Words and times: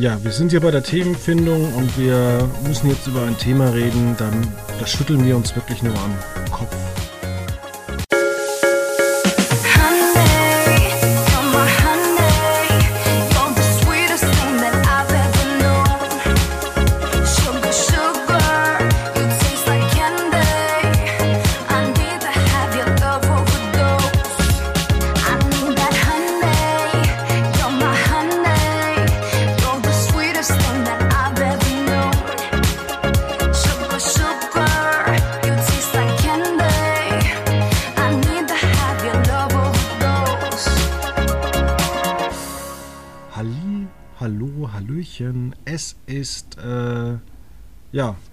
Ja, 0.00 0.16
wir 0.22 0.30
sind 0.30 0.52
hier 0.52 0.60
bei 0.60 0.70
der 0.70 0.84
Themenfindung 0.84 1.74
und 1.74 1.98
wir 1.98 2.48
müssen 2.64 2.88
jetzt 2.88 3.08
über 3.08 3.24
ein 3.24 3.36
Thema 3.36 3.70
reden, 3.70 4.14
dann 4.16 4.46
da 4.78 4.86
schütteln 4.86 5.26
wir 5.26 5.36
uns 5.36 5.56
wirklich 5.56 5.82
nur 5.82 5.92
am 5.92 6.14
Kopf. 6.52 6.87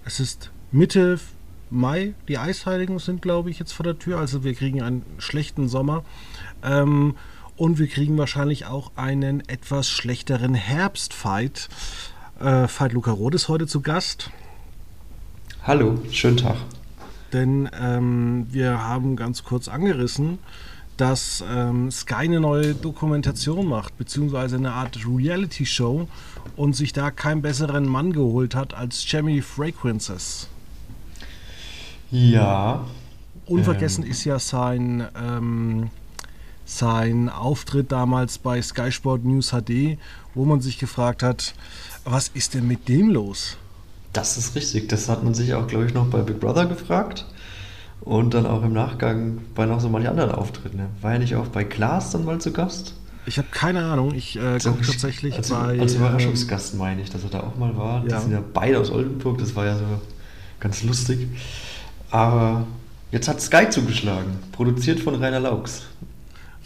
Es 0.06 0.20
ist 0.20 0.52
Mitte 0.70 1.18
Mai. 1.68 2.14
Die 2.28 2.38
Eisheiligen 2.38 2.98
sind, 3.00 3.20
glaube 3.20 3.50
ich, 3.50 3.58
jetzt 3.58 3.72
vor 3.72 3.84
der 3.84 3.98
Tür. 3.98 4.18
Also 4.18 4.44
wir 4.44 4.54
kriegen 4.54 4.80
einen 4.80 5.04
schlechten 5.18 5.68
Sommer. 5.68 6.04
Ähm, 6.62 7.16
und 7.56 7.78
wir 7.78 7.88
kriegen 7.88 8.16
wahrscheinlich 8.16 8.66
auch 8.66 8.92
einen 8.96 9.46
etwas 9.48 9.88
schlechteren 9.88 10.54
Herbstfight. 10.54 11.68
Äh, 12.38 12.68
Fight 12.68 12.92
Luca 12.92 13.10
Roth 13.10 13.34
ist 13.34 13.48
heute 13.48 13.66
zu 13.66 13.80
Gast. 13.80 14.30
Hallo, 15.64 15.98
schönen 16.12 16.36
Tag. 16.36 16.56
Denn 17.32 17.68
ähm, 17.78 18.46
wir 18.50 18.84
haben 18.84 19.16
ganz 19.16 19.42
kurz 19.42 19.66
angerissen, 19.66 20.38
dass 20.96 21.44
ähm, 21.48 21.90
Sky 21.90 22.14
eine 22.14 22.40
neue 22.40 22.74
Dokumentation 22.74 23.66
macht, 23.68 23.96
beziehungsweise 23.98 24.56
eine 24.56 24.72
Art 24.72 24.98
Reality-Show 25.06 26.08
und 26.56 26.76
sich 26.76 26.92
da 26.92 27.10
keinen 27.10 27.42
besseren 27.42 27.86
Mann 27.86 28.12
geholt 28.12 28.54
hat 28.54 28.74
als 28.74 29.10
Jamie 29.10 29.42
Fragrances. 29.42 30.48
Ja. 32.10 32.84
Unvergessen 33.46 34.04
ähm. 34.04 34.10
ist 34.10 34.24
ja 34.24 34.38
sein, 34.38 35.06
ähm, 35.22 35.90
sein 36.64 37.28
Auftritt 37.28 37.92
damals 37.92 38.38
bei 38.38 38.60
Sky 38.62 38.90
Sport 38.90 39.24
News 39.24 39.50
HD, 39.50 39.98
wo 40.34 40.44
man 40.44 40.60
sich 40.60 40.78
gefragt 40.78 41.22
hat, 41.22 41.54
was 42.04 42.28
ist 42.28 42.54
denn 42.54 42.66
mit 42.66 42.88
dem 42.88 43.10
los? 43.10 43.56
Das 44.12 44.38
ist 44.38 44.54
richtig. 44.54 44.88
Das 44.88 45.08
hat 45.08 45.24
man 45.24 45.34
sich 45.34 45.52
auch, 45.54 45.66
glaube 45.66 45.86
ich, 45.86 45.94
noch 45.94 46.06
bei 46.06 46.22
Big 46.22 46.40
Brother 46.40 46.66
gefragt. 46.66 47.26
Und 48.00 48.34
dann 48.34 48.46
auch 48.46 48.62
im 48.62 48.72
Nachgang 48.72 49.38
bei 49.54 49.66
noch 49.66 49.80
so 49.80 49.88
manchen 49.88 50.10
anderen 50.10 50.30
Auftritten. 50.30 50.80
War 51.00 51.14
er 51.14 51.18
nicht 51.18 51.34
auch 51.34 51.48
bei 51.48 51.64
Klaas 51.64 52.12
dann 52.12 52.24
mal 52.24 52.38
zu 52.40 52.52
Gast? 52.52 52.94
Ich 53.26 53.38
habe 53.38 53.48
keine 53.50 53.84
Ahnung. 53.84 54.14
Ich 54.14 54.36
äh, 54.36 54.58
gucke 54.58 54.86
tatsächlich 54.86 55.36
als, 55.36 55.50
bei. 55.50 55.80
Als 55.80 55.94
Überraschungsgast 55.94 56.76
meine 56.76 57.02
ich, 57.02 57.10
dass 57.10 57.24
er 57.24 57.30
da 57.30 57.40
auch 57.40 57.56
mal 57.56 57.76
war. 57.76 58.04
Ja. 58.06 58.16
Die 58.16 58.22
sind 58.22 58.32
ja 58.32 58.42
beide 58.54 58.78
aus 58.78 58.90
Oldenburg. 58.90 59.38
Das 59.38 59.56
war 59.56 59.66
ja 59.66 59.76
so 59.76 59.84
ganz 60.60 60.84
lustig. 60.84 61.26
Aber 62.10 62.66
jetzt 63.10 63.26
hat 63.26 63.40
Sky 63.40 63.68
zugeschlagen. 63.68 64.38
Produziert 64.52 65.00
von 65.00 65.16
Rainer 65.16 65.40
Laux. 65.40 65.82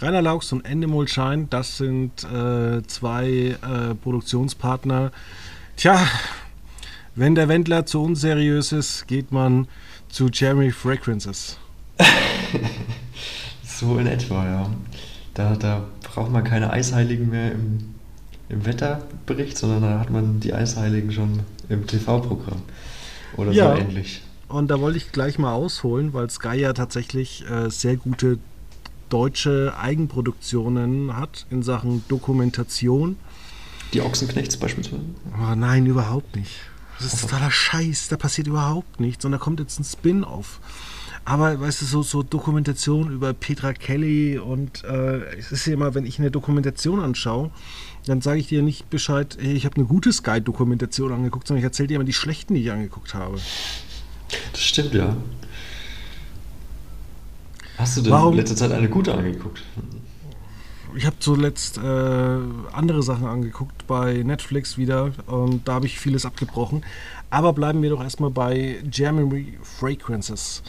Rainer 0.01 0.23
Laux 0.23 0.53
und 0.53 0.65
Endemol 0.65 1.09
Schein, 1.09 1.49
das 1.51 1.77
sind 1.77 2.25
äh, 2.25 2.83
zwei 2.87 3.57
äh, 3.63 3.95
Produktionspartner. 4.03 5.13
Tja, 5.77 5.99
wenn 7.15 7.35
der 7.35 7.49
Wendler 7.49 7.87
zu 7.87 8.03
unseriös 8.03 8.73
ist, 8.73 9.07
geht 9.07 9.33
man 9.33 9.69
zu 10.09 10.29
Jeremy 10.29 10.71
Fragrances. 10.71 11.59
so 13.65 13.99
in 13.99 14.07
etwa, 14.07 14.45
ja. 14.45 14.71
Da, 15.35 15.57
da 15.57 15.87
braucht 16.03 16.31
man 16.31 16.45
keine 16.45 16.71
Eisheiligen 16.71 17.31
mehr 17.31 17.53
im, 17.53 17.95
im 18.49 18.67
Wetterbericht, 18.67 19.57
sondern 19.57 19.83
da 19.83 19.99
hat 20.01 20.11
man 20.11 20.41
die 20.41 20.53
Eisheiligen 20.53 21.13
schon 21.13 21.41
im 21.69 21.87
TV-Programm. 21.87 22.63
Oder 23.37 23.53
ja, 23.53 23.75
so 23.75 23.83
ähnlich. 23.83 24.23
Und 24.49 24.69
da 24.69 24.81
wollte 24.81 24.99
ich 24.99 25.13
gleich 25.13 25.39
mal 25.39 25.53
ausholen, 25.53 26.13
weil 26.13 26.29
Sky 26.29 26.57
ja 26.57 26.73
tatsächlich 26.73 27.45
äh, 27.49 27.71
sehr 27.71 27.97
gute 27.97 28.39
deutsche 29.09 29.75
Eigenproduktionen 29.79 31.17
hat 31.17 31.47
in 31.51 31.63
Sachen 31.63 32.05
Dokumentation. 32.09 33.17
Die 33.93 34.01
Ochsenknechts 34.01 34.57
beispielsweise? 34.57 35.03
Oh, 35.33 35.55
nein, 35.55 35.87
überhaupt 35.87 36.37
nicht. 36.37 36.53
Das 37.03 37.15
ist 37.15 37.23
totaler 37.23 37.51
Scheiß, 37.51 38.09
da 38.09 38.17
passiert 38.17 38.47
überhaupt 38.47 39.01
nichts. 39.01 39.25
Und 39.25 39.33
da 39.33 39.39
kommt 39.39 39.61
jetzt 39.61 39.79
ein 39.81 39.85
Spin-off. 39.85 40.61
Aber 41.25 41.61
weißt 41.61 41.83
du, 41.83 41.87
so, 41.87 42.03
so 42.03 42.23
Dokumentation 42.23 43.13
über 43.13 43.33
Petra 43.33 43.73
Kelly 43.73 44.39
und 44.39 44.85
äh, 44.85 45.37
es 45.37 45.53
ist 45.53 45.67
ja 45.67 45.75
immer, 45.75 45.95
wenn 45.95 46.07
ich 46.07 46.19
eine 46.19 46.31
Dokumentation 46.31 47.01
anschaue, 47.01 47.51
dann 48.07 48.21
sage 48.23 48.41
ich 48.41 48.49
dir 48.49 48.63
nicht 48.63 48.89
Bescheid, 48.91 49.37
hey, 49.39 49.53
ich 49.53 49.67
habe 49.67 49.77
eine 49.77 49.85
gute 49.85 50.13
Sky-Dokumentation 50.13 51.13
angeguckt, 51.13 51.47
sondern 51.47 51.61
ich 51.61 51.65
erzähle 51.65 51.89
dir 51.89 51.97
immer 51.97 52.05
die 52.05 52.15
schlechten, 52.15 52.55
die 52.55 52.63
ich 52.63 52.73
angeguckt 52.73 53.15
habe. 53.15 53.39
Das 54.53 54.63
stimmt, 54.63 54.95
ja. 54.95 55.17
Hast 57.77 57.97
du 57.97 58.03
denn 58.03 58.13
Warum? 58.13 58.33
in 58.33 58.39
letzter 58.39 58.57
Zeit 58.57 58.73
eine 58.73 58.89
gute 58.89 59.15
angeguckt? 59.15 59.63
Ich 60.97 61.07
habe 61.07 61.17
zuletzt 61.19 61.79
äh, 61.79 61.81
andere 62.73 63.03
Sachen 63.03 63.27
angeguckt 63.27 63.87
bei 63.87 64.23
Netflix 64.23 64.79
wieder 64.79 65.13
und 65.27 65.67
da 65.67 65.75
habe 65.75 65.87
ich 65.87 65.99
vieles 65.99 66.25
abgebrochen. 66.27 66.85
Aber 67.31 67.53
bleiben 67.53 67.83
wir 67.83 67.91
doch 67.91 68.03
erstmal 68.03 68.31
bei 68.31 68.79
Germany 68.85 69.59
Fragrances. 69.63 70.63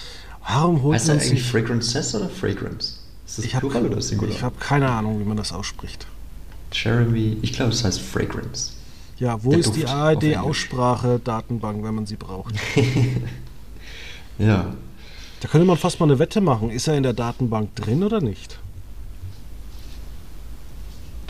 Warum 0.48 0.82
holt 0.82 0.96
heißt 0.96 1.08
man 1.08 1.20
eigentlich 1.20 1.44
Fragrances 1.44 2.16
oder 2.16 2.30
Fragrance? 2.30 2.96
Ist 3.26 3.38
das 3.38 3.46
ich 3.46 3.54
Plural 3.54 3.86
oder 3.86 4.02
Singular? 4.02 4.34
Ich 4.34 4.44
habe 4.44 4.56
keine 4.60 4.90
Ahnung, 4.90 5.20
wie 5.20 5.24
man 5.24 5.38
das 5.38 5.52
ausspricht. 5.54 6.08
Jeremy, 6.72 7.38
ich 7.42 7.54
glaube, 7.54 7.72
es 7.72 7.84
heißt 7.84 8.02
Fragrance. 8.02 8.72
Ja, 9.18 9.44
wo 9.44 9.52
Der 9.52 9.60
ist 9.60 9.68
Duft 9.68 9.80
die 9.80 9.86
ARD-Aussprache-Datenbank, 9.86 11.84
wenn 11.84 11.94
man 11.94 12.06
sie 12.08 12.16
braucht? 12.16 12.56
ja. 14.40 14.74
Da 15.42 15.48
könnte 15.48 15.68
man 15.68 15.78
fast 15.78 16.00
mal 16.00 16.08
eine 16.08 16.18
Wette 16.20 16.42
machen. 16.42 16.72
Ist 16.72 16.88
er 16.88 16.98
in 16.98 17.04
der 17.04 17.14
Datenbank 17.14 17.76
drin 17.76 18.04
oder 18.04 18.20
nicht? 18.20 18.60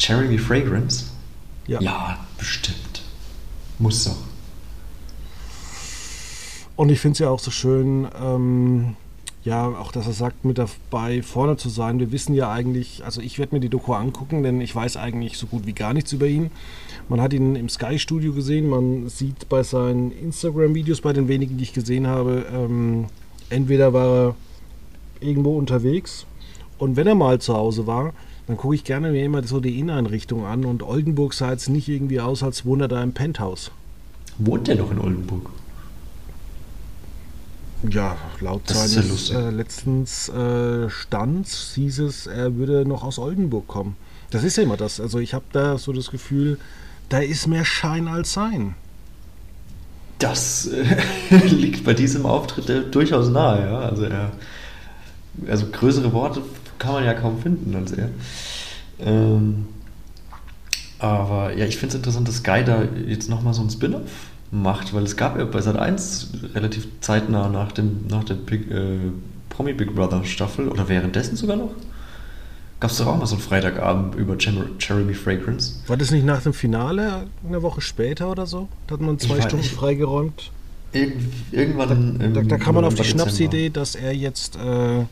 Jeremy 0.02 0.38
Fragrance? 0.38 1.06
Ja. 1.68 1.80
Ja, 1.80 2.18
bestimmt. 2.38 3.04
Muss 3.78 4.06
doch. 4.06 4.18
Und 6.76 6.90
ich 6.90 7.00
finde 7.00 7.14
es 7.14 7.20
ja 7.20 7.30
auch 7.30 7.40
so 7.40 7.52
schön, 7.52 8.08
ähm, 8.20 8.96
ja, 9.44 9.68
auch 9.68 9.92
dass 9.92 10.08
er 10.08 10.14
sagt, 10.14 10.46
mit 10.46 10.58
dabei 10.58 11.22
vorne 11.22 11.56
zu 11.58 11.70
sein. 11.70 12.00
Wir 12.00 12.12
wissen 12.12 12.34
ja 12.34 12.52
eigentlich, 12.52 13.06
also 13.06 13.22
ich 13.22 13.38
werde 13.38 13.54
mir 13.56 13.60
die 13.60 13.70
Doku 13.70 13.94
angucken, 13.94 14.42
denn 14.42 14.62
ich 14.62 14.76
weiß 14.76 14.98
eigentlich 14.98 15.38
so 15.38 15.46
gut 15.46 15.68
wie 15.68 15.74
gar 15.74 15.94
nichts 15.94 16.12
über 16.14 16.26
ihn. 16.26 16.50
Man 17.08 17.22
hat 17.22 17.34
ihn 17.34 17.56
im 17.56 17.70
Sky-Studio 17.70 18.34
gesehen, 18.34 18.70
man 18.70 19.10
sieht 19.10 19.50
bei 19.50 19.62
seinen 19.62 20.12
Instagram-Videos, 20.12 21.02
bei 21.02 21.14
den 21.14 21.28
wenigen, 21.28 21.58
die 21.58 21.64
ich 21.64 21.74
gesehen 21.74 22.08
habe, 22.08 22.46
ähm, 22.52 23.06
entweder 23.50 23.94
war 23.94 24.08
er 24.08 24.36
irgendwo 25.20 25.58
unterwegs 25.58 26.26
und 26.80 26.96
wenn 26.96 27.06
er 27.06 27.16
mal 27.16 27.40
zu 27.40 27.54
Hause 27.54 27.86
war, 27.86 28.14
dann 28.48 28.58
gucke 28.58 28.76
ich 28.76 28.84
gerne 28.84 29.12
mir 29.12 29.24
immer 29.24 29.44
so 29.44 29.60
die 29.60 29.80
Inneneinrichtung 29.80 30.46
an 30.46 30.66
und 30.66 30.84
Oldenburg 30.84 31.34
sah 31.34 31.52
jetzt 31.52 31.70
nicht 31.70 31.88
irgendwie 31.88 32.20
aus, 32.20 32.44
als 32.44 32.66
wohnt 32.66 32.82
er 32.82 32.88
da 32.88 33.02
im 33.02 33.14
Penthouse. 33.14 33.72
Wohnt 34.38 34.68
der 34.68 34.76
noch 34.76 34.92
in 34.92 35.00
Oldenburg? 35.00 35.50
Ja, 37.90 38.16
laut 38.40 38.62
das 38.68 38.94
seines 38.94 39.30
ja 39.30 39.48
äh, 39.48 39.50
letztens 39.50 40.30
äh, 40.30 40.90
Stands 40.90 41.74
hieß 41.76 42.00
es, 42.00 42.28
er 42.28 42.56
würde 42.56 42.86
noch 42.86 43.04
aus 43.04 43.18
Oldenburg 43.18 43.68
kommen. 43.68 43.96
Das 44.30 44.44
ist 44.44 44.58
ja 44.58 44.64
immer 44.64 44.78
das. 44.78 45.00
Also 45.00 45.20
ich 45.20 45.34
habe 45.34 45.46
da 45.52 45.78
so 45.78 45.92
das 45.92 46.12
Gefühl, 46.12 46.60
da 47.10 47.20
ist 47.20 47.48
mehr 47.48 47.66
Schein 47.66 48.08
als 48.08 48.34
Sein. 48.34 48.76
Das 50.20 50.68
äh, 50.68 51.38
liegt 51.48 51.84
bei 51.84 51.94
diesem 51.94 52.26
Auftritt 52.26 52.70
äh, 52.70 52.82
durchaus 52.82 53.30
nahe, 53.30 53.66
ja. 53.66 53.80
Also 53.80 54.04
er, 54.04 54.32
also 55.48 55.66
größere 55.72 56.14
Worte 56.14 56.44
kann 56.82 56.94
man 56.94 57.06
ja 57.06 57.14
kaum 57.14 57.40
finden 57.40 57.76
als 57.76 57.92
er. 57.92 58.10
Ähm, 59.00 59.68
aber 60.98 61.56
ja, 61.56 61.66
ich 61.66 61.78
finde 61.78 61.90
es 61.90 61.96
interessant, 61.96 62.28
dass 62.28 62.38
Sky 62.38 62.64
da 62.66 62.84
jetzt 63.08 63.30
nochmal 63.30 63.54
so 63.54 63.62
ein 63.62 63.70
Spin-off 63.70 64.10
macht, 64.52 64.94
weil 64.94 65.04
es 65.04 65.16
gab 65.16 65.38
ja 65.38 65.46
bei 65.46 65.62
Sat 65.62 65.78
1 65.78 66.32
relativ 66.56 66.88
zeitnah 67.00 67.50
nach, 67.50 67.72
dem, 67.72 68.08
nach 68.10 68.24
der 68.24 68.34
Big, 68.34 68.70
äh, 68.72 68.98
Promi 69.50 69.74
Big 69.74 69.96
Brother 69.96 70.24
Staffel 70.26 70.68
oder 70.68 70.90
währenddessen 70.90 71.36
sogar 71.36 71.56
noch. 71.56 71.72
Gab 72.80 72.90
es 72.90 72.98
doch 72.98 73.06
auch 73.06 73.18
mal 73.18 73.28
so 73.28 73.36
einen 73.36 73.44
Freitagabend 73.44 74.16
über 74.16 74.36
Jeremy 74.38 75.14
Fragrance. 75.14 75.76
War 75.86 75.98
das 75.98 76.10
nicht 76.10 76.26
nach 76.26 76.42
dem 76.42 76.54
Finale 76.54 77.28
eine 77.48 77.62
Woche 77.62 77.82
später 77.82 78.32
oder 78.32 78.48
so? 78.48 78.68
Da 78.88 78.96
hat 78.96 79.02
man 79.02 79.20
zwei 79.20 79.38
ich 79.38 79.44
Stunden 79.44 79.66
freigeräumt. 79.66 80.52
Irgend, 80.92 81.22
irgendwann. 81.52 82.18
Da, 82.20 82.28
da, 82.28 82.42
da 82.42 82.58
kam 82.58 82.76
man 82.76 82.86
auf 82.86 82.96
die 82.96 83.04
Schnapsidee, 83.04 83.70
dass 83.70 83.94
er 83.94 84.14
jetzt 84.14 84.56
äh, 84.56 85.06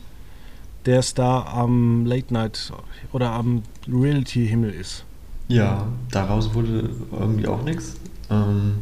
der 0.86 1.02
Star 1.02 1.46
am 1.52 2.06
Late 2.06 2.32
Night 2.32 2.72
oder 3.12 3.30
am 3.32 3.62
Reality-Himmel 3.88 4.70
ist. 4.70 5.04
Ja, 5.48 5.86
daraus 6.10 6.54
wurde 6.54 6.90
irgendwie 7.12 7.46
auch 7.46 7.62
nichts. 7.62 7.96
Ähm, 8.30 8.76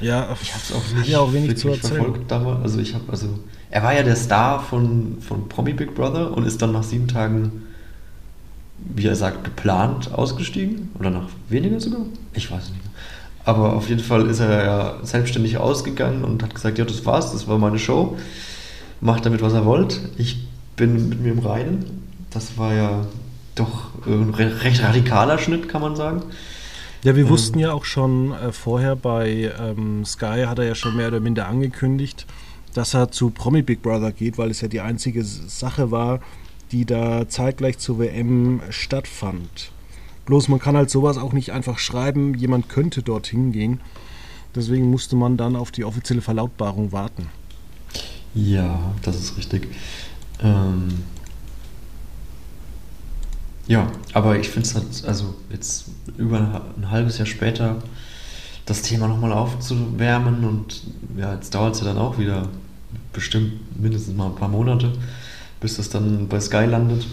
Ja, 0.00 0.36
ich 0.42 0.52
habe 0.52 0.62
es 0.62 0.72
auch 0.74 0.96
nicht 0.98 1.08
ja 1.08 1.20
auch 1.20 1.32
wenig 1.32 1.56
zu 1.56 1.64
wirklich 1.68 1.82
erzählen. 1.84 2.02
verfolgt 2.04 2.30
damals. 2.30 2.62
Also 2.62 2.80
ich 2.80 2.94
habe, 2.94 3.04
also 3.10 3.28
er 3.70 3.82
war 3.82 3.94
ja 3.94 4.02
der 4.02 4.16
Star 4.16 4.60
von, 4.62 5.16
von 5.20 5.48
Promi 5.48 5.72
Big 5.72 5.94
Brother 5.94 6.36
und 6.36 6.44
ist 6.44 6.60
dann 6.60 6.72
nach 6.72 6.82
sieben 6.82 7.08
Tagen, 7.08 7.62
wie 8.94 9.06
er 9.06 9.16
sagt, 9.16 9.44
geplant 9.44 10.12
ausgestiegen. 10.12 10.90
Oder 10.98 11.10
nach 11.10 11.28
weniger 11.48 11.80
sogar? 11.80 12.02
Ich 12.34 12.50
weiß 12.50 12.64
es 12.64 12.70
nicht 12.70 12.82
mehr. 12.84 12.92
Aber 13.44 13.72
auf 13.72 13.88
jeden 13.88 14.02
Fall 14.02 14.26
ist 14.28 14.40
er 14.40 14.64
ja 14.64 14.94
selbstständig 15.02 15.56
ausgegangen 15.56 16.22
und 16.24 16.42
hat 16.42 16.54
gesagt, 16.54 16.78
ja, 16.78 16.84
das 16.84 17.04
war's, 17.06 17.32
das 17.32 17.48
war 17.48 17.58
meine 17.58 17.78
Show. 17.78 18.16
Macht 19.00 19.24
damit, 19.26 19.40
was 19.42 19.52
er 19.54 19.64
wollt. 19.64 20.00
Ich 20.16 20.46
bin 20.82 21.08
mit 21.10 21.20
mir 21.20 21.30
im 21.32 21.38
Reinen. 21.38 21.84
Das 22.30 22.58
war 22.58 22.74
ja 22.74 23.06
doch 23.54 23.90
ein 24.04 24.30
re- 24.34 24.62
recht 24.64 24.82
radikaler 24.82 25.38
Schnitt, 25.38 25.68
kann 25.68 25.80
man 25.80 25.94
sagen. 25.94 26.22
Ja, 27.04 27.14
wir 27.14 27.22
Ähm. 27.24 27.30
wussten 27.30 27.58
ja 27.60 27.72
auch 27.72 27.84
schon 27.84 28.32
äh, 28.32 28.50
vorher 28.52 28.96
bei 28.96 29.52
ähm, 29.60 30.04
Sky 30.04 30.44
hat 30.46 30.58
er 30.58 30.64
ja 30.64 30.74
schon 30.74 30.96
mehr 30.96 31.08
oder 31.08 31.20
minder 31.20 31.46
angekündigt, 31.46 32.26
dass 32.74 32.94
er 32.94 33.12
zu 33.12 33.30
Promi 33.30 33.62
Big 33.62 33.80
Brother 33.82 34.10
geht, 34.10 34.38
weil 34.38 34.50
es 34.50 34.60
ja 34.60 34.66
die 34.68 34.80
einzige 34.80 35.22
Sache 35.24 35.90
war, 35.92 36.18
die 36.72 36.84
da 36.84 37.28
zeitgleich 37.28 37.78
zur 37.78 38.00
WM 38.00 38.60
stattfand. 38.70 39.70
Bloß 40.26 40.48
man 40.48 40.58
kann 40.58 40.76
halt 40.76 40.90
sowas 40.90 41.16
auch 41.18 41.32
nicht 41.32 41.50
einfach 41.52 41.78
schreiben, 41.78 42.34
jemand 42.34 42.68
könnte 42.68 43.02
dorthin 43.02 43.52
gehen. 43.52 43.80
Deswegen 44.56 44.90
musste 44.90 45.14
man 45.16 45.36
dann 45.36 45.54
auf 45.54 45.70
die 45.70 45.84
offizielle 45.84 46.22
Verlautbarung 46.22 46.90
warten. 46.92 47.28
Ja, 48.34 48.94
das 49.02 49.16
ist 49.16 49.36
richtig. 49.36 49.68
Ähm, 50.42 50.88
ja, 53.66 53.90
aber 54.12 54.38
ich 54.38 54.48
finde 54.48 54.68
es 54.68 54.74
halt, 54.74 55.04
also 55.06 55.34
jetzt 55.50 55.86
über 56.18 56.62
ein, 56.76 56.90
halbes 56.90 57.18
Jahr 57.18 57.26
später 57.26 57.76
das 58.66 58.82
Thema 58.82 59.08
nochmal 59.08 59.32
aufzuwärmen 59.32 60.44
und 60.44 60.82
ja, 61.16 61.34
jetzt 61.34 61.54
dauert 61.54 61.74
es 61.74 61.80
ja 61.80 61.86
dann 61.86 61.98
auch 61.98 62.18
wieder 62.18 62.48
bestimmt 63.12 63.80
mindestens 63.80 64.16
mal 64.16 64.26
ein 64.26 64.36
paar 64.36 64.48
Monate, 64.48 64.92
bis 65.60 65.76
das 65.76 65.88
dann 65.88 66.28
bei 66.28 66.40
Sky 66.40 66.64
landet. 66.64 67.06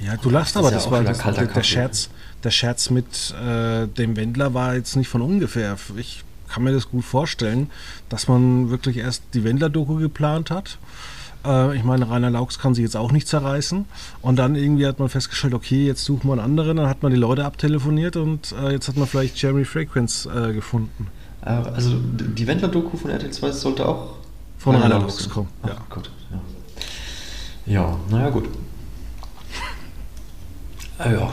Ja, 0.00 0.16
du 0.16 0.30
lachst 0.30 0.56
Das 0.56 0.64
aber, 0.64 0.68
ist 0.68 0.72
ja 0.72 0.78
das 0.78 0.90
war 0.90 1.32
das, 1.32 1.36
der, 1.36 1.46
der. 1.46 1.62
Scherz. 1.62 2.10
Der 2.42 2.50
Scherz 2.50 2.90
mit 2.90 3.34
äh, 3.40 3.86
dem 3.86 4.16
Wendler 4.16 4.52
war 4.52 4.74
jetzt 4.74 4.96
nicht 4.96 5.08
von 5.08 5.22
ungefähr. 5.22 5.76
Ich 5.96 6.24
kann 6.48 6.64
mir 6.64 6.72
das 6.72 6.90
gut 6.90 7.04
vorstellen, 7.04 7.70
dass 8.08 8.26
man 8.26 8.70
wirklich 8.70 8.96
erst 8.96 9.22
die 9.32 9.44
Wendler-Doku 9.44 9.96
geplant 9.96 10.50
hat. 10.50 10.78
Äh, 11.44 11.76
ich 11.76 11.84
meine, 11.84 12.08
Rainer 12.08 12.30
Laux 12.30 12.58
kann 12.58 12.74
sich 12.74 12.82
jetzt 12.82 12.96
auch 12.96 13.12
nicht 13.12 13.28
zerreißen. 13.28 13.84
Und 14.20 14.36
dann 14.36 14.54
irgendwie 14.54 14.86
hat 14.86 14.98
man 14.98 15.08
festgestellt, 15.08 15.54
okay, 15.54 15.86
jetzt 15.86 16.04
suchen 16.04 16.28
wir 16.28 16.32
einen 16.32 16.40
anderen. 16.42 16.76
Dann 16.76 16.88
hat 16.88 17.02
man 17.02 17.12
die 17.12 17.18
Leute 17.18 17.44
abtelefoniert 17.44 18.16
und 18.16 18.52
äh, 18.52 18.72
jetzt 18.72 18.88
hat 18.88 18.96
man 18.96 19.06
vielleicht 19.06 19.40
Jeremy 19.40 19.64
Fragrance 19.64 20.28
äh, 20.30 20.52
gefunden. 20.52 21.06
Äh, 21.44 21.50
Also 21.50 21.96
die 21.98 22.46
Wendler-Doku 22.46 22.96
von 22.96 23.10
RTL 23.10 23.30
2 23.30 23.52
sollte 23.52 23.86
auch 23.88 24.14
Von 24.58 24.76
Rainer 24.76 24.98
Laux 25.00 25.28
kommen. 25.28 25.48
Ach 25.62 25.68
Ja. 25.68 25.76
Gott, 25.90 26.10
ja. 27.66 27.72
Ja, 27.74 27.96
naja, 28.10 28.30
gut. 28.30 28.48
Äh, 30.98 31.14
Ja, 31.14 31.30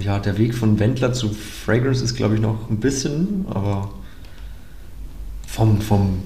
ja, 0.00 0.18
der 0.18 0.38
Weg 0.38 0.54
von 0.54 0.78
Wendler 0.78 1.12
zu 1.12 1.28
Fragrance 1.30 2.02
ist, 2.02 2.14
glaube 2.16 2.34
ich, 2.34 2.40
noch 2.40 2.68
ein 2.70 2.78
bisschen, 2.80 3.46
aber 3.48 3.90
vom, 5.46 5.80
vom, 5.80 6.22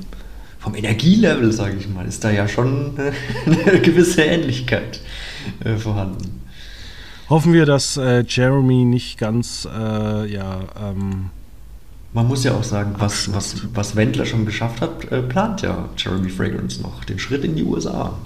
vom 0.68 0.74
Energielevel, 0.74 1.50
sage 1.50 1.76
ich 1.78 1.88
mal, 1.88 2.06
ist 2.06 2.22
da 2.24 2.30
ja 2.30 2.46
schon 2.46 2.92
äh, 2.98 3.12
eine 3.46 3.80
gewisse 3.80 4.22
Ähnlichkeit 4.22 5.00
äh, 5.64 5.76
vorhanden. 5.76 6.42
Hoffen 7.30 7.54
wir, 7.54 7.64
dass 7.64 7.96
äh, 7.96 8.22
Jeremy 8.26 8.84
nicht 8.84 9.18
ganz, 9.18 9.66
äh, 9.66 10.30
ja, 10.30 10.60
ähm, 10.78 11.30
Man 12.12 12.28
muss 12.28 12.44
ja 12.44 12.52
auch 12.52 12.64
sagen, 12.64 12.94
was, 12.98 13.32
was, 13.32 13.62
was 13.72 13.96
Wendler 13.96 14.26
schon 14.26 14.44
geschafft 14.44 14.82
hat, 14.82 15.10
äh, 15.10 15.22
plant 15.22 15.62
ja 15.62 15.88
Jeremy 15.96 16.28
Fragrance 16.28 16.82
noch 16.82 17.02
den 17.04 17.18
Schritt 17.18 17.44
in 17.44 17.56
die 17.56 17.62
USA. 17.62 18.18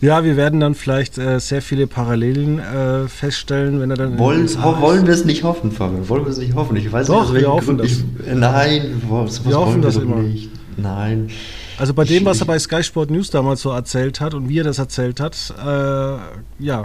Ja, 0.00 0.22
wir 0.22 0.36
werden 0.36 0.60
dann 0.60 0.76
vielleicht 0.76 1.18
äh, 1.18 1.40
sehr 1.40 1.60
viele 1.60 1.88
Parallelen 1.88 2.60
äh, 2.60 3.08
feststellen, 3.08 3.80
wenn 3.80 3.90
er 3.90 3.96
dann. 3.96 4.18
Wollen, 4.18 4.48
wollen 4.62 5.06
wir 5.06 5.14
es 5.14 5.24
nicht 5.24 5.42
hoffen, 5.42 5.72
Fabian? 5.72 6.08
Wollen 6.08 6.24
wir 6.24 6.30
es 6.30 6.38
nicht 6.38 6.54
hoffen? 6.54 6.76
Ich 6.76 6.90
weiß 6.90 7.08
Doch, 7.08 7.32
nicht, 7.32 7.40
wir 7.40 7.50
hoffen 7.52 7.78
Grund 7.78 7.90
ich, 7.90 8.04
Nein, 8.32 9.02
was, 9.08 9.44
Wir 9.44 9.58
hoffen 9.58 9.82
das 9.82 9.96
immer. 9.96 10.16
nicht. 10.16 10.50
Nein. 10.76 11.30
Also 11.78 11.94
bei 11.94 12.04
dem, 12.04 12.24
was 12.24 12.40
er 12.40 12.46
bei 12.46 12.58
Sky 12.58 12.82
Sport 12.82 13.10
News 13.10 13.30
damals 13.30 13.62
so 13.62 13.70
erzählt 13.70 14.20
hat 14.20 14.34
und 14.34 14.48
wie 14.48 14.58
er 14.58 14.64
das 14.64 14.78
erzählt 14.78 15.18
hat, 15.20 15.54
äh, 15.64 16.64
ja, 16.64 16.84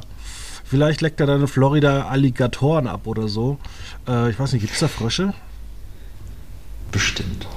vielleicht 0.63 1.01
leckt 1.01 1.19
er 1.19 1.27
dann 1.27 1.41
in 1.41 1.47
Florida 1.47 2.07
Alligatoren 2.07 2.87
ab 2.87 3.05
oder 3.05 3.27
so. 3.27 3.59
Äh, 4.07 4.31
ich 4.31 4.39
weiß 4.39 4.53
nicht, 4.53 4.61
gibt 4.61 4.73
es 4.73 4.79
da 4.79 4.87
Frösche? 4.87 5.33
Bestimmt. 6.91 7.47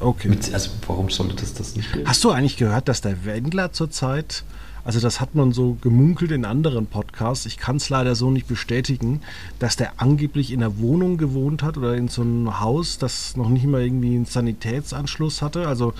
Okay. 0.00 0.28
Mit, 0.28 0.52
also 0.52 0.70
warum 0.86 1.10
sollte 1.10 1.36
das 1.36 1.54
das 1.54 1.76
nicht 1.76 1.92
geben? 1.92 2.08
Hast 2.08 2.24
du 2.24 2.30
eigentlich 2.30 2.56
gehört, 2.56 2.88
dass 2.88 3.00
der 3.00 3.24
Wendler 3.24 3.72
zurzeit, 3.72 4.44
also 4.84 4.98
das 4.98 5.20
hat 5.20 5.34
man 5.34 5.52
so 5.52 5.76
gemunkelt 5.80 6.30
in 6.30 6.44
anderen 6.44 6.86
Podcasts, 6.86 7.44
ich 7.44 7.58
kann 7.58 7.76
es 7.76 7.90
leider 7.90 8.14
so 8.14 8.30
nicht 8.30 8.48
bestätigen, 8.48 9.20
dass 9.58 9.76
der 9.76 9.92
angeblich 9.98 10.52
in 10.52 10.62
einer 10.62 10.78
Wohnung 10.78 11.18
gewohnt 11.18 11.62
hat 11.62 11.76
oder 11.76 11.94
in 11.94 12.08
so 12.08 12.22
einem 12.22 12.60
Haus, 12.60 12.98
das 12.98 13.36
noch 13.36 13.50
nicht 13.50 13.66
mal 13.66 13.82
irgendwie 13.82 14.16
einen 14.16 14.24
Sanitätsanschluss 14.24 15.42
hatte, 15.42 15.68
also 15.68 15.92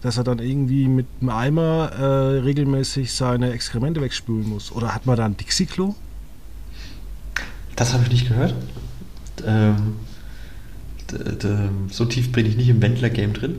dass 0.00 0.16
er 0.16 0.24
dann 0.24 0.38
irgendwie 0.38 0.88
mit 0.88 1.06
einem 1.20 1.30
Eimer 1.30 1.92
äh, 1.92 2.04
regelmäßig 2.40 3.12
seine 3.12 3.52
Exkremente 3.52 4.00
wegspülen 4.00 4.48
muss. 4.48 4.72
Oder 4.72 4.94
hat 4.94 5.06
man 5.06 5.16
da 5.16 5.26
ein 5.26 5.36
Dixie-Klo? 5.36 5.94
Das 7.76 7.92
habe 7.92 8.02
ich 8.04 8.10
nicht 8.10 8.28
gehört. 8.28 8.54
Ähm, 9.46 9.96
so 11.90 12.04
tief 12.04 12.32
bin 12.32 12.46
ich 12.46 12.56
nicht 12.56 12.68
im 12.68 12.80
Wendler-Game 12.82 13.32
drin. 13.32 13.56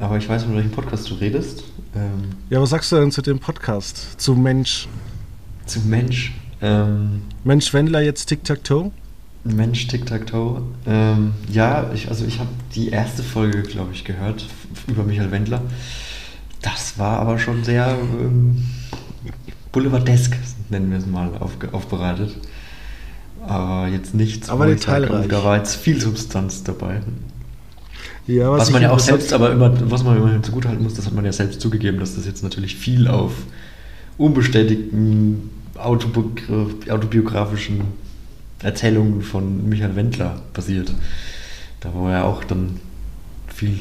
Aber 0.00 0.16
ich 0.16 0.28
weiß, 0.28 0.44
von 0.44 0.54
welchem 0.54 0.70
Podcast 0.70 1.10
du 1.10 1.14
redest. 1.14 1.64
Ähm, 1.96 2.30
Ja, 2.50 2.60
was 2.60 2.70
sagst 2.70 2.92
du 2.92 2.96
denn 2.96 3.10
zu 3.10 3.22
dem 3.22 3.38
Podcast? 3.40 4.20
Zu 4.20 4.34
Mensch. 4.34 4.88
zu 5.66 5.80
Mensch. 5.80 6.32
Ähm, 6.60 7.22
Mensch 7.44 7.72
Wendler 7.74 8.00
jetzt 8.00 8.26
Tic-Tac-Toe? 8.26 8.90
Mensch, 9.44 9.86
Tic-Tac-Toe. 9.86 10.62
Ähm, 10.86 11.32
ja, 11.50 11.90
ich, 11.94 12.08
also 12.08 12.24
ich 12.26 12.38
habe 12.38 12.50
die 12.74 12.88
erste 12.90 13.22
Folge, 13.22 13.62
glaube 13.62 13.92
ich, 13.92 14.04
gehört 14.04 14.44
über 14.86 15.02
Michael 15.04 15.30
Wendler. 15.30 15.62
Das 16.62 16.98
war 16.98 17.20
aber 17.20 17.38
schon 17.38 17.64
sehr 17.64 17.96
ähm, 18.20 18.64
boulevardesk, 19.72 20.36
nennen 20.70 20.90
wir 20.90 20.98
es 20.98 21.06
mal, 21.06 21.30
aufge, 21.38 21.72
aufbereitet. 21.72 22.36
Aber 23.48 23.88
jetzt 23.88 24.14
nichts, 24.14 24.48
Aber 24.50 24.64
sage, 24.64 24.76
detailreich. 24.76 25.24
oh, 25.24 25.28
da 25.28 25.44
war 25.44 25.56
jetzt 25.56 25.76
viel 25.76 26.00
Substanz 26.00 26.62
dabei. 26.64 27.00
Ja, 28.26 28.50
Was 28.52 28.68
ich 28.68 28.74
man 28.74 28.82
ja 28.82 28.90
auch 28.90 28.98
selbst, 28.98 29.32
aber 29.32 29.52
immer, 29.52 29.72
was 29.90 30.04
man 30.04 30.16
immerhin 30.18 30.42
zugutehalten 30.42 30.84
muss, 30.84 30.94
das 30.94 31.06
hat 31.06 31.14
man 31.14 31.24
ja 31.24 31.32
selbst 31.32 31.60
zugegeben, 31.62 31.98
dass 31.98 32.14
das 32.14 32.26
jetzt 32.26 32.42
natürlich 32.42 32.76
viel 32.76 33.08
auf 33.08 33.32
unbestätigten 34.18 35.48
autobi- 35.76 36.90
autobiografischen 36.90 37.80
Erzählungen 38.62 39.22
von 39.22 39.68
Michael 39.68 39.96
Wendler 39.96 40.42
basiert. 40.52 40.92
Da 41.80 41.90
wo 41.94 42.08
er 42.08 42.24
auch 42.26 42.44
dann 42.44 42.80
viel 43.46 43.80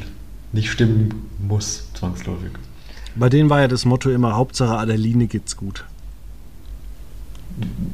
nicht 0.54 0.72
stimmen 0.72 1.14
muss, 1.46 1.84
zwangsläufig. 1.94 2.52
Bei 3.16 3.28
denen 3.30 3.50
war 3.50 3.60
ja 3.62 3.68
das 3.68 3.84
Motto 3.84 4.10
immer 4.12 4.36
Hauptsache 4.36 4.78
Adeline 4.78 5.28
geht's 5.28 5.58
gut. 5.58 5.84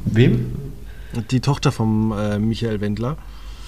Wem? 0.04 0.52
Die 1.30 1.40
Tochter 1.40 1.72
vom 1.72 2.12
äh, 2.12 2.38
Michael 2.38 2.80
Wendler. 2.80 3.16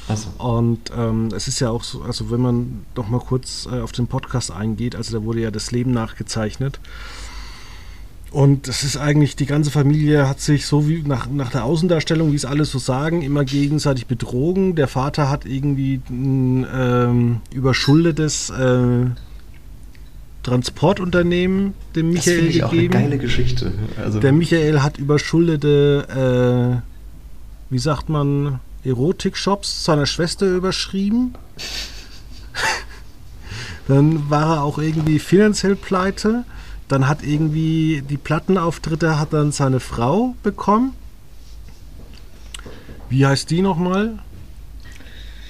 Achso. 0.08 0.28
Und 0.38 0.92
ähm, 0.96 1.28
es 1.34 1.48
ist 1.48 1.58
ja 1.60 1.70
auch 1.70 1.82
so, 1.82 2.02
also 2.02 2.30
wenn 2.30 2.40
man 2.40 2.84
doch 2.94 3.08
mal 3.08 3.18
kurz 3.20 3.66
äh, 3.70 3.80
auf 3.80 3.92
den 3.92 4.06
Podcast 4.06 4.52
eingeht, 4.52 4.94
also 4.94 5.18
da 5.18 5.24
wurde 5.24 5.40
ja 5.40 5.50
das 5.50 5.72
Leben 5.72 5.90
nachgezeichnet. 5.90 6.78
Und 8.30 8.68
es 8.68 8.82
ist 8.82 8.96
eigentlich, 8.98 9.34
die 9.36 9.46
ganze 9.46 9.70
Familie 9.70 10.28
hat 10.28 10.40
sich 10.40 10.66
so 10.66 10.88
wie 10.88 11.02
nach, 11.02 11.26
nach 11.28 11.50
der 11.50 11.64
Außendarstellung, 11.64 12.32
wie 12.32 12.36
es 12.36 12.44
alle 12.44 12.64
so 12.64 12.78
sagen, 12.78 13.22
immer 13.22 13.44
gegenseitig 13.44 14.06
betrogen. 14.06 14.74
Der 14.74 14.88
Vater 14.88 15.30
hat 15.30 15.46
irgendwie 15.46 16.00
ein 16.10 16.66
ähm, 16.72 17.40
überschuldetes 17.52 18.50
äh, 18.50 19.06
Transportunternehmen 20.42 21.74
dem 21.94 22.14
Das 22.14 22.26
Michael 22.26 22.36
finde 22.36 22.50
ich 22.50 22.62
auch 22.64 22.70
eine 22.72 22.76
gegeben. 22.82 22.92
geile 22.92 23.18
Geschichte. 23.18 23.72
Also, 23.96 24.20
Der 24.20 24.32
Michael 24.32 24.82
hat 24.82 24.98
überschuldete, 24.98 26.82
äh, 26.82 26.95
wie 27.70 27.78
sagt 27.78 28.08
man, 28.08 28.60
Erotik-Shops 28.84 29.84
seiner 29.84 30.06
Schwester 30.06 30.46
überschrieben. 30.46 31.34
Dann 33.88 34.30
war 34.30 34.56
er 34.56 34.62
auch 34.62 34.78
irgendwie 34.78 35.18
finanziell 35.18 35.76
pleite. 35.76 36.44
Dann 36.88 37.08
hat 37.08 37.22
irgendwie 37.22 38.02
die 38.08 38.16
Plattenauftritte 38.16 39.18
hat 39.18 39.32
dann 39.32 39.50
seine 39.50 39.80
Frau 39.80 40.34
bekommen. 40.42 40.92
Wie 43.08 43.26
heißt 43.26 43.50
die 43.50 43.62
nochmal? 43.62 44.18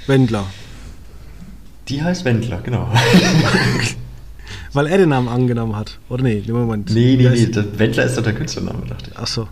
Wendler. 0.06 0.46
die 1.88 2.02
heißt 2.02 2.24
Wendler, 2.24 2.60
genau. 2.60 2.90
Weil 4.72 4.86
er 4.86 4.98
den 4.98 5.08
Namen 5.08 5.28
angenommen 5.28 5.76
hat. 5.76 5.98
Oder 6.08 6.22
nee, 6.22 6.42
im 6.46 6.54
Moment. 6.54 6.90
nee, 6.90 7.16
nee, 7.16 7.28
nee, 7.28 7.78
Wendler 7.78 8.04
ist 8.04 8.16
doch 8.16 8.22
der 8.22 8.34
Künstlername, 8.34 8.86
dachte 8.86 9.10
ich. 9.10 9.18
Ach 9.18 9.26
so. 9.26 9.48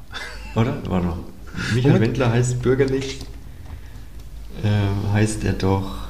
Oder? 0.55 0.77
Warte 0.87 1.07
mal. 1.07 1.17
Michael 1.75 1.93
Moment. 1.93 2.01
Wendler 2.01 2.33
heißt 2.33 2.63
bürgerlich, 2.63 3.21
äh, 4.63 5.13
heißt 5.13 5.45
er 5.45 5.53
doch. 5.55 6.05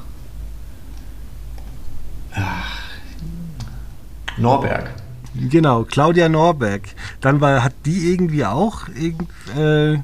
Ach, 2.33 2.81
Norberg. 4.37 4.91
Genau, 5.35 5.85
Claudia 5.85 6.29
Norberg. 6.29 6.83
Dann 7.21 7.41
war, 7.41 7.63
hat 7.63 7.75
die 7.85 8.13
irgendwie 8.13 8.45
auch 8.45 8.89
irgend, 8.89 9.29
äh, 9.57 9.95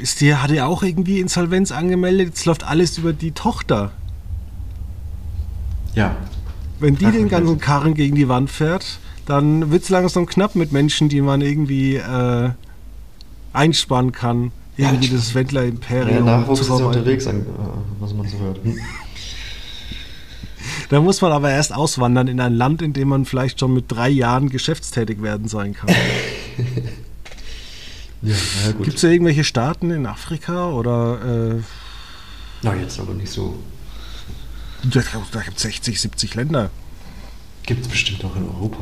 ist 0.00 0.20
die, 0.20 0.34
hat 0.34 0.50
die 0.50 0.62
auch 0.62 0.82
irgendwie 0.82 1.20
Insolvenz 1.20 1.70
angemeldet? 1.70 2.28
Jetzt 2.28 2.44
läuft 2.46 2.64
alles 2.64 2.98
über 2.98 3.12
die 3.12 3.32
Tochter. 3.32 3.92
Ja. 5.94 6.16
Wenn 6.80 6.96
die 6.96 7.10
den 7.10 7.28
ganzen. 7.28 7.60
Karren 7.60 7.94
gegen 7.94 8.16
die 8.16 8.28
Wand 8.28 8.50
fährt, 8.50 8.98
dann 9.26 9.70
wird 9.70 9.84
es 9.84 9.88
langsam 9.90 10.26
knapp 10.26 10.54
mit 10.54 10.72
Menschen, 10.72 11.08
die 11.08 11.20
man 11.20 11.40
irgendwie 11.40 11.96
äh, 11.96 12.50
einspannen 13.54 14.12
kann, 14.12 14.52
Ja, 14.76 14.88
irgendwie 14.88 15.06
ich- 15.06 15.12
das 15.12 15.26
Der 15.28 15.34
Wendler-Imperium 15.36 16.24
Nachwuchs 16.24 16.60
ist 16.60 16.68
ja 16.68 16.74
unterwegs, 16.74 17.26
äh, 17.26 17.34
was 18.00 18.12
man 18.12 18.28
so 18.28 18.38
hört. 18.38 18.60
Da 20.90 21.00
muss 21.00 21.20
man 21.20 21.32
aber 21.32 21.50
erst 21.50 21.74
auswandern 21.74 22.28
in 22.28 22.40
ein 22.40 22.54
Land, 22.54 22.82
in 22.82 22.92
dem 22.92 23.08
man 23.08 23.24
vielleicht 23.24 23.58
schon 23.60 23.72
mit 23.74 23.90
drei 23.90 24.08
Jahren 24.08 24.48
geschäftstätig 24.50 25.22
werden 25.22 25.48
sein 25.48 25.74
kann. 25.74 25.88
Ja, 28.22 28.34
gut. 28.72 28.84
Gibt 28.84 28.96
es 28.96 29.02
da 29.02 29.08
irgendwelche 29.08 29.44
Staaten 29.44 29.90
in 29.90 30.06
Afrika 30.06 30.70
oder 30.70 31.56
äh, 31.56 31.62
Na, 32.62 32.74
jetzt 32.74 32.98
aber 32.98 33.12
nicht 33.12 33.30
so. 33.30 33.58
da, 34.82 35.02
da 35.30 35.40
gibt 35.42 35.56
es 35.58 35.62
60, 35.64 36.00
70 36.00 36.34
Länder. 36.34 36.70
Gibt 37.66 37.82
es 37.82 37.88
bestimmt 37.88 38.24
auch 38.24 38.34
in 38.36 38.44
Europa. 38.48 38.78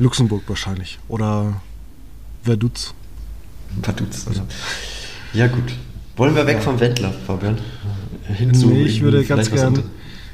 Luxemburg 0.00 0.42
wahrscheinlich. 0.48 0.98
Oder 1.06 1.60
Verdutz. 3.82 4.26
Vaduz, 4.26 4.36
oder? 4.38 4.46
Ja, 5.32 5.46
gut. 5.46 5.72
Wollen 6.16 6.34
wir 6.34 6.46
weg 6.46 6.56
Ja. 6.56 6.60
vom 6.62 6.80
Wendler, 6.80 7.12
Fabian? 7.26 7.58
Hin 8.26 8.54
zu 8.54 8.68
Nee, 8.68 8.82
ich 8.82 9.00
würde 9.00 9.18
ganz 9.24 9.48
vielleicht 9.48 9.52
was 9.52 9.60
gern, 9.60 9.66
anderes. 9.68 9.86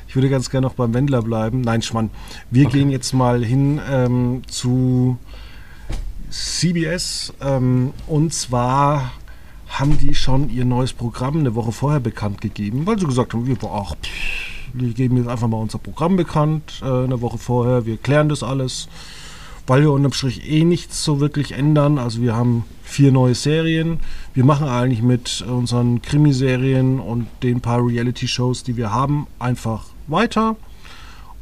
ich 0.08 0.14
würde 0.16 0.28
ganz 0.30 0.50
gern 0.50 0.62
noch 0.62 0.74
beim 0.74 0.94
Wendler 0.94 1.22
bleiben. 1.22 1.60
Nein, 1.60 1.82
Schmann. 1.82 2.10
Wir 2.50 2.66
Okay. 2.66 2.78
gehen 2.78 2.90
jetzt 2.90 3.12
mal 3.12 3.44
hin 3.44 3.80
ähm, 3.90 4.42
zu 4.48 5.18
CBS. 6.30 7.32
Ähm, 7.40 7.92
und 8.06 8.32
zwar 8.32 9.12
haben 9.68 9.98
die 9.98 10.14
schon 10.14 10.50
ihr 10.50 10.64
neues 10.64 10.92
Programm 10.92 11.38
eine 11.40 11.54
Woche 11.54 11.72
vorher 11.72 12.00
bekannt 12.00 12.40
gegeben, 12.40 12.86
weil 12.86 12.98
sie 12.98 13.06
gesagt 13.06 13.34
haben, 13.34 13.46
wir, 13.46 13.56
ach, 13.64 13.94
wir 14.72 14.92
geben 14.92 15.16
jetzt 15.16 15.28
einfach 15.28 15.48
mal 15.48 15.56
unser 15.58 15.78
Programm 15.78 16.16
bekannt, 16.16 16.80
äh, 16.82 16.86
eine 16.86 17.20
Woche 17.20 17.38
vorher, 17.38 17.84
wir 17.86 17.96
klären 17.96 18.28
das 18.28 18.42
alles, 18.42 18.88
weil 19.66 19.82
wir 19.82 19.92
unterm 19.92 20.12
Strich 20.12 20.48
eh 20.48 20.64
nichts 20.64 21.04
so 21.04 21.20
wirklich 21.20 21.52
ändern. 21.52 21.98
Also 21.98 22.20
wir 22.20 22.34
haben 22.34 22.64
vier 22.82 23.12
neue 23.12 23.34
Serien. 23.34 24.00
Wir 24.34 24.44
machen 24.44 24.68
eigentlich 24.68 25.02
mit 25.02 25.42
unseren 25.42 26.02
Krimiserien 26.02 27.00
und 27.00 27.26
den 27.42 27.60
paar 27.60 27.84
Reality-Shows, 27.84 28.62
die 28.62 28.76
wir 28.76 28.92
haben, 28.92 29.26
einfach 29.38 29.86
weiter. 30.06 30.56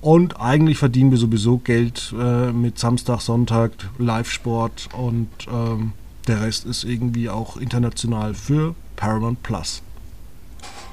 Und 0.01 0.41
eigentlich 0.41 0.79
verdienen 0.79 1.11
wir 1.11 1.19
sowieso 1.19 1.59
Geld 1.59 2.13
äh, 2.19 2.51
mit 2.53 2.79
Samstag, 2.79 3.21
Sonntag, 3.21 3.71
Live-Sport 3.99 4.89
und 4.97 5.29
ähm, 5.49 5.93
der 6.27 6.43
Rest 6.43 6.67
ist 6.67 6.85
irgendwie 6.85 7.29
auch 7.29 7.57
international 7.57 8.35
für 8.35 8.75
Paramount 8.97 9.43
Plus. 9.43 9.83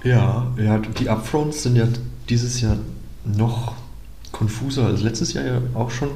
Ja, 0.03 0.47
ja, 0.57 0.77
die 0.77 1.09
Upfronts 1.09 1.63
sind 1.63 1.75
ja 1.75 1.87
dieses 2.29 2.61
Jahr 2.61 2.77
noch 3.25 3.73
konfuser 4.31 4.85
als 4.85 5.01
letztes 5.01 5.33
Jahr 5.33 5.45
ja 5.45 5.61
auch 5.73 5.91
schon. 5.91 6.09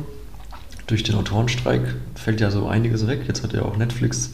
Durch 0.87 1.03
den 1.03 1.15
Autorenstreik 1.15 1.81
fällt 2.15 2.41
ja 2.41 2.51
so 2.51 2.67
einiges 2.67 3.07
weg. 3.07 3.21
Jetzt 3.27 3.43
hat 3.43 3.53
ja 3.53 3.61
auch 3.63 3.77
Netflix 3.77 4.31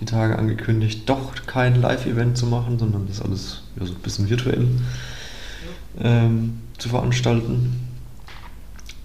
die 0.00 0.04
Tage 0.06 0.38
angekündigt, 0.38 1.08
doch 1.08 1.32
kein 1.46 1.80
Live-Event 1.80 2.36
zu 2.36 2.46
machen, 2.46 2.78
sondern 2.78 3.06
das 3.06 3.22
alles 3.22 3.62
ja, 3.78 3.86
so 3.86 3.92
ein 3.92 4.00
bisschen 4.00 4.28
virtuell 4.28 4.66
ähm, 6.00 6.54
zu 6.78 6.88
veranstalten. 6.88 7.80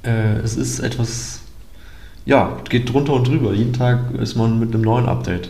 Äh, 0.03 0.37
es 0.39 0.55
ist 0.55 0.79
etwas, 0.79 1.41
ja, 2.25 2.57
geht 2.69 2.91
drunter 2.91 3.13
und 3.13 3.27
drüber. 3.27 3.53
Jeden 3.53 3.73
Tag 3.73 4.13
ist 4.15 4.35
man 4.35 4.59
mit 4.59 4.73
einem 4.73 4.81
neuen 4.83 5.05
Update 5.05 5.49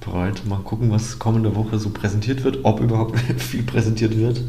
bereit. 0.00 0.42
Mal 0.46 0.60
gucken, 0.60 0.90
was 0.90 1.18
kommende 1.18 1.54
Woche 1.54 1.78
so 1.78 1.90
präsentiert 1.90 2.44
wird, 2.44 2.60
ob 2.62 2.80
überhaupt 2.80 3.18
viel 3.38 3.62
präsentiert 3.64 4.16
wird 4.16 4.40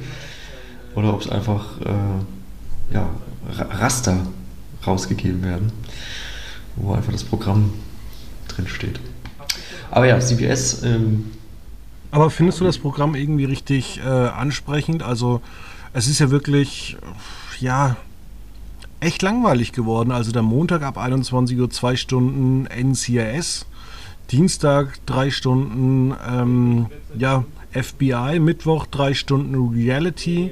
oder 0.96 1.13
ob 1.13 1.22
es 1.22 1.29
einfach 1.29 1.82
äh, 1.82 2.93
ja, 2.93 3.10
Ra- 3.51 3.75
Raster 3.77 4.17
rausgegeben 4.86 5.44
werden, 5.44 5.72
wo 6.75 6.94
einfach 6.94 7.12
das 7.12 7.24
Programm 7.24 7.74
drin 8.48 8.68
steht. 8.68 9.00
Aber 9.92 10.08
ja, 10.08 10.20
CBS, 10.20 10.84
ähm, 10.84 11.32
Aber 12.12 12.30
findest 12.30 12.60
du 12.60 12.66
das 12.66 12.78
Programm 12.78 13.16
irgendwie 13.16 13.46
richtig 13.46 14.00
äh, 14.00 14.08
ansprechend? 14.08 15.04
Also 15.04 15.42
es 15.94 16.08
ist 16.08 16.20
ja 16.20 16.32
wirklich, 16.32 16.98
ja, 17.60 17.96
echt 19.00 19.22
langweilig 19.22 19.74
geworden. 19.74 20.12
Also 20.12 20.32
der 20.32 20.42
Montag 20.42 20.82
ab 20.82 20.98
21 20.98 21.60
Uhr 21.60 21.70
zwei 21.70 21.96
Stunden 21.96 22.66
NCIS, 22.66 23.66
Dienstag 24.32 25.06
drei 25.06 25.30
Stunden 25.30 26.16
ähm, 26.28 26.88
ja, 27.18 27.46
FBI, 27.72 28.40
Mittwoch 28.40 28.88
drei 28.88 29.13
Stunden 29.13 29.75
Reality. 29.75 30.52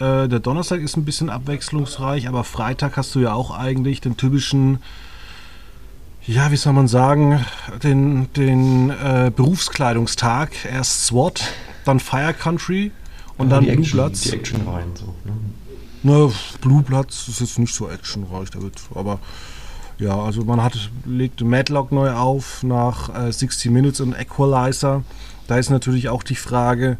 Äh, 0.00 0.28
der 0.28 0.40
Donnerstag 0.40 0.80
ist 0.80 0.96
ein 0.96 1.04
bisschen 1.04 1.30
abwechslungsreich, 1.30 2.28
aber 2.28 2.44
Freitag 2.44 2.96
hast 2.96 3.14
du 3.14 3.20
ja 3.20 3.32
auch 3.32 3.50
eigentlich 3.56 4.00
den 4.00 4.16
typischen 4.16 4.78
ja, 6.28 6.52
wie 6.52 6.56
soll 6.56 6.74
man 6.74 6.88
sagen, 6.88 7.42
den, 7.82 8.30
den 8.34 8.90
äh, 8.90 9.32
Berufskleidungstag. 9.34 10.50
Erst 10.70 11.06
SWAT, 11.06 11.42
dann 11.86 12.00
Fire 12.00 12.34
Country 12.34 12.92
und 13.38 13.48
ja, 13.48 13.56
dann 13.56 13.64
die 13.64 13.72
Blue 13.72 13.86
Bloods. 13.86 14.20
die 14.22 14.32
Action 14.32 14.60
rein. 14.68 14.88
So, 14.94 15.14
ne? 15.24 15.32
Ne, 16.02 16.30
Blue 16.60 16.82
Bloods 16.82 17.28
ist 17.28 17.40
jetzt 17.40 17.58
nicht 17.58 17.74
so 17.74 17.88
actionreich, 17.88 18.48
wird, 18.54 18.78
aber 18.94 19.20
ja, 19.98 20.16
also 20.16 20.44
man 20.44 20.62
hat, 20.62 20.90
legt 21.06 21.40
Madlock 21.40 21.92
neu 21.92 22.12
auf 22.12 22.62
nach 22.62 23.26
äh, 23.26 23.32
60 23.32 23.70
Minutes 23.70 24.00
und 24.00 24.12
Equalizer. 24.12 25.02
Da 25.46 25.56
ist 25.56 25.70
natürlich 25.70 26.10
auch 26.10 26.22
die 26.22 26.36
Frage, 26.36 26.98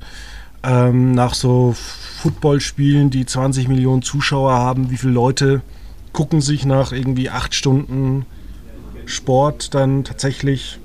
ähm, 0.63 1.13
nach 1.13 1.35
so 1.35 1.75
Footballspielen, 2.19 3.11
die 3.11 3.27
20 3.27 3.69
Millionen 3.69 4.03
Zuschauer 4.03 4.53
haben, 4.53 4.91
wie 4.91 4.97
viele 4.97 5.13
Leute 5.13 5.63
gucken 6.13 6.41
sich 6.41 6.65
nach 6.65 6.93
irgendwie 6.93 7.31
acht 7.31 7.55
Stunden 7.55 8.27
Sport 9.07 9.75
dann 9.75 10.05
tatsächlich 10.05 10.79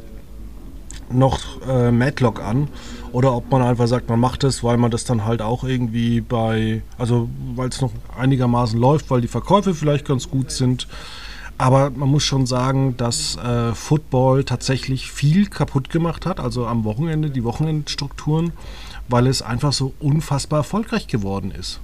noch 1.10 1.40
äh, 1.68 1.92
Madlock 1.92 2.42
an 2.42 2.68
oder 3.12 3.36
ob 3.36 3.52
man 3.52 3.62
einfach 3.62 3.88
sagt, 3.88 4.10
man 4.10 4.20
macht 4.20 4.44
es, 4.44 4.64
weil 4.64 4.78
man 4.78 4.90
das 4.90 5.04
dann 5.04 5.26
halt 5.26 5.42
auch 5.42 5.64
irgendwie 5.64 6.22
bei, 6.22 6.82
also 6.98 7.30
weil 7.56 7.70
es 7.70 7.82
noch 7.82 7.92
einigermaßen 8.18 8.80
läuft, 8.80 9.12
weil 9.12 9.22
die 9.22 9.28
Verkäufe 9.28 9.76
vielleicht 9.76 10.08
ganz 10.08 10.30
gut 10.30 10.52
sind. 10.52 10.88
Aber 11.60 11.92
man 11.92 12.10
muss 12.10 12.24
schon 12.24 12.48
sagen, 12.48 12.98
dass 12.98 13.38
äh, 13.38 13.74
Football 13.74 14.44
tatsächlich 14.44 15.12
viel 15.12 15.46
kaputt 15.46 15.92
gemacht 15.92 16.26
hat, 16.26 16.40
also 16.40 16.66
am 16.66 16.84
Wochenende, 16.84 17.30
die 17.30 17.44
Wochenendstrukturen, 17.44 18.52
weil 19.08 19.28
es 19.28 19.42
einfach 19.42 19.74
so 19.74 19.94
unfassbar 20.00 20.60
erfolgreich 20.60 21.08
geworden 21.08 21.52
ist. 21.52 21.80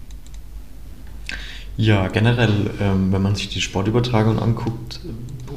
Ja, 1.77 2.07
generell, 2.07 2.71
ähm, 2.81 3.11
wenn 3.11 3.21
man 3.21 3.35
sich 3.35 3.49
die 3.49 3.61
Sportübertragung 3.61 4.39
anguckt, 4.39 4.99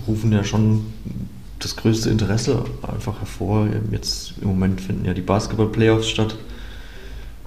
rufen 0.07 0.33
ja 0.33 0.45
schon 0.45 0.87
das 1.59 1.76
größte 1.76 2.11
Interesse 2.11 2.64
einfach 2.83 3.19
hervor. 3.19 3.69
Jetzt 3.90 4.35
im 4.40 4.49
Moment 4.49 4.81
finden 4.81 5.04
ja 5.04 5.14
die 5.14 5.21
Basketball-Playoffs 5.21 6.09
statt. 6.09 6.37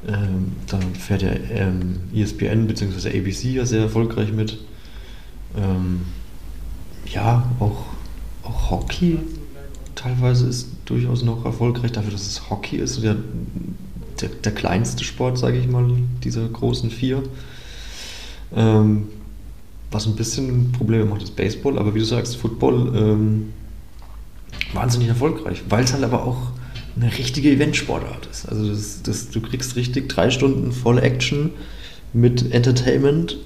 Ähm, 0.07 0.51
dann 0.67 0.93
fährt 0.95 1.21
ja 1.21 1.31
ähm, 1.31 1.99
ESPN 2.13 2.67
bzw. 2.67 3.17
ABC 3.17 3.53
ja 3.53 3.65
sehr 3.65 3.81
erfolgreich 3.81 4.31
mit. 4.31 4.59
Ja, 7.13 7.49
auch, 7.61 7.85
auch 8.43 8.71
Hockey 8.71 9.19
teilweise 9.95 10.47
ist 10.47 10.69
durchaus 10.85 11.23
noch 11.23 11.45
erfolgreich, 11.45 11.91
dafür, 11.91 12.11
dass 12.11 12.27
es 12.27 12.49
Hockey 12.49 12.77
ist. 12.77 13.01
Der, 13.01 13.15
der, 14.21 14.29
der 14.29 14.51
kleinste 14.53 15.03
Sport, 15.03 15.37
sage 15.37 15.57
ich 15.57 15.67
mal, 15.67 15.85
dieser 16.23 16.47
großen 16.47 16.89
vier. 16.89 17.23
Ähm, 18.55 19.07
was 19.91 20.07
ein 20.07 20.15
bisschen 20.15 20.71
Probleme 20.71 21.05
macht, 21.05 21.23
ist 21.23 21.35
Baseball, 21.35 21.79
aber 21.79 21.95
wie 21.95 21.99
du 21.99 22.05
sagst, 22.05 22.35
Football 22.35 22.93
ähm, 22.95 23.53
wahnsinnig 24.73 25.07
erfolgreich, 25.07 25.63
weil 25.69 25.83
es 25.83 25.93
halt 25.93 26.03
aber 26.03 26.25
auch 26.25 26.51
eine 26.95 27.17
richtige 27.17 27.49
Eventsportart 27.49 28.27
ist. 28.31 28.47
Also 28.47 28.69
das, 28.69 29.01
das, 29.03 29.29
du 29.29 29.41
kriegst 29.41 29.75
richtig 29.75 30.09
drei 30.09 30.29
Stunden 30.29 30.71
voll 30.71 30.97
Action 30.99 31.51
mit 32.13 32.51
Entertainment 32.53 33.37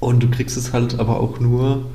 und 0.00 0.22
du 0.22 0.28
kriegst 0.28 0.56
es 0.56 0.72
halt 0.72 0.98
aber 0.98 1.20
auch 1.20 1.40
nur 1.40 1.86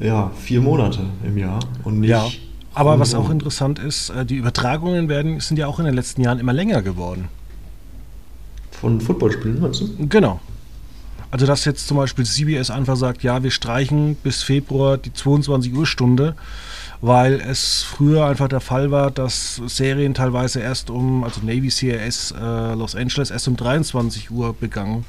ja, 0.00 0.30
vier 0.40 0.60
Monate 0.60 1.00
im 1.24 1.38
Jahr 1.38 1.60
und 1.84 2.00
nicht. 2.00 2.10
Ja, 2.10 2.28
aber 2.74 3.00
was 3.00 3.14
auch 3.14 3.30
interessant 3.30 3.78
ist, 3.78 4.10
äh, 4.10 4.24
die 4.24 4.36
Übertragungen 4.36 5.08
werden, 5.08 5.40
sind 5.40 5.58
ja 5.58 5.66
auch 5.66 5.78
in 5.78 5.84
den 5.84 5.94
letzten 5.94 6.22
Jahren 6.22 6.38
immer 6.38 6.52
länger 6.52 6.82
geworden. 6.82 7.28
Von 8.80 9.00
Footballspielen, 9.00 9.60
meinst 9.60 9.80
du? 9.80 10.08
Genau. 10.08 10.40
Also 11.30 11.44
dass 11.44 11.64
jetzt 11.64 11.86
zum 11.86 11.96
Beispiel 11.98 12.24
CBS 12.24 12.70
einfach 12.70 12.96
sagt, 12.96 13.22
ja, 13.22 13.42
wir 13.42 13.50
streichen 13.50 14.16
bis 14.16 14.42
Februar 14.42 14.96
die 14.96 15.12
22 15.12 15.74
Uhr 15.74 15.86
Stunde 15.86 16.34
weil 17.00 17.34
es 17.34 17.82
früher 17.82 18.26
einfach 18.26 18.48
der 18.48 18.60
Fall 18.60 18.90
war, 18.90 19.10
dass 19.10 19.60
Serien 19.66 20.14
teilweise 20.14 20.60
erst 20.60 20.90
um, 20.90 21.22
also 21.22 21.40
Navy 21.42 21.68
CRS 21.68 22.32
äh, 22.32 22.74
Los 22.74 22.96
Angeles 22.96 23.30
erst 23.30 23.46
um 23.48 23.56
23 23.56 24.30
Uhr 24.30 24.54
begangen. 24.54 25.04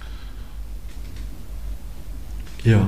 Ja. 2.64 2.88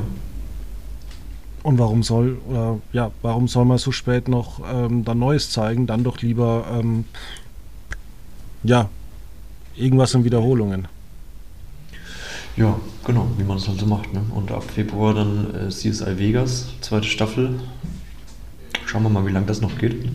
Und 1.63 1.79
warum 1.79 2.03
soll, 2.03 2.39
oder 2.47 2.79
ja, 2.91 3.11
warum 3.21 3.47
soll 3.47 3.65
man 3.65 3.77
so 3.77 3.91
spät 3.91 4.27
noch 4.27 4.61
ähm, 4.71 5.03
dann 5.03 5.19
Neues 5.19 5.51
zeigen? 5.51 5.87
Dann 5.87 6.03
doch 6.03 6.21
lieber, 6.21 6.65
ähm, 6.71 7.05
ja, 8.63 8.89
irgendwas 9.81 10.13
in 10.13 10.23
Wiederholungen. 10.23 10.87
Ja, 12.57 12.75
genau, 13.05 13.27
wie 13.37 13.43
man 13.43 13.57
es 13.57 13.67
halt 13.67 13.79
so 13.79 13.85
macht. 13.85 14.13
Ne? 14.13 14.21
Und 14.35 14.51
ab 14.51 14.63
Februar 14.63 15.13
dann 15.13 15.55
äh, 15.55 15.69
CSI 15.69 16.17
Vegas, 16.17 16.67
zweite 16.81 17.07
Staffel. 17.07 17.59
Schauen 18.85 19.03
wir 19.03 19.09
mal, 19.09 19.25
wie 19.25 19.31
lange 19.31 19.45
das 19.45 19.61
noch 19.61 19.77
geht. 19.77 20.09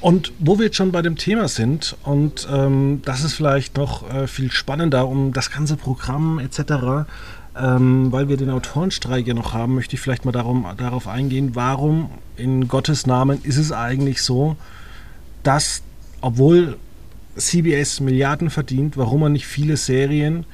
Und 0.00 0.32
wo 0.38 0.58
wir 0.58 0.66
jetzt 0.66 0.76
schon 0.76 0.92
bei 0.92 1.02
dem 1.02 1.16
Thema 1.16 1.48
sind, 1.48 1.96
und 2.04 2.48
ähm, 2.52 3.02
das 3.04 3.22
ist 3.22 3.34
vielleicht 3.34 3.76
noch 3.76 4.08
äh, 4.12 4.26
viel 4.26 4.50
spannender 4.50 5.06
um 5.06 5.32
das 5.32 5.50
ganze 5.50 5.76
Programm 5.76 6.38
etc., 6.38 7.06
ähm, 7.54 8.10
weil 8.10 8.28
wir 8.28 8.36
den 8.36 8.50
Autorenstreik 8.50 9.26
ja 9.26 9.34
noch 9.34 9.52
haben, 9.52 9.74
möchte 9.74 9.94
ich 9.94 10.00
vielleicht 10.00 10.24
mal 10.24 10.32
darum, 10.32 10.66
darauf 10.76 11.06
eingehen, 11.06 11.54
warum 11.54 12.10
in 12.36 12.66
Gottes 12.66 13.06
Namen 13.06 13.40
ist 13.42 13.58
es 13.58 13.72
eigentlich 13.72 14.22
so, 14.22 14.56
dass, 15.42 15.82
obwohl 16.20 16.78
CBS 17.36 18.00
Milliarden 18.00 18.50
verdient, 18.50 18.96
warum 18.96 19.20
man 19.20 19.32
nicht 19.32 19.46
viele 19.46 19.76
Serien 19.76 20.44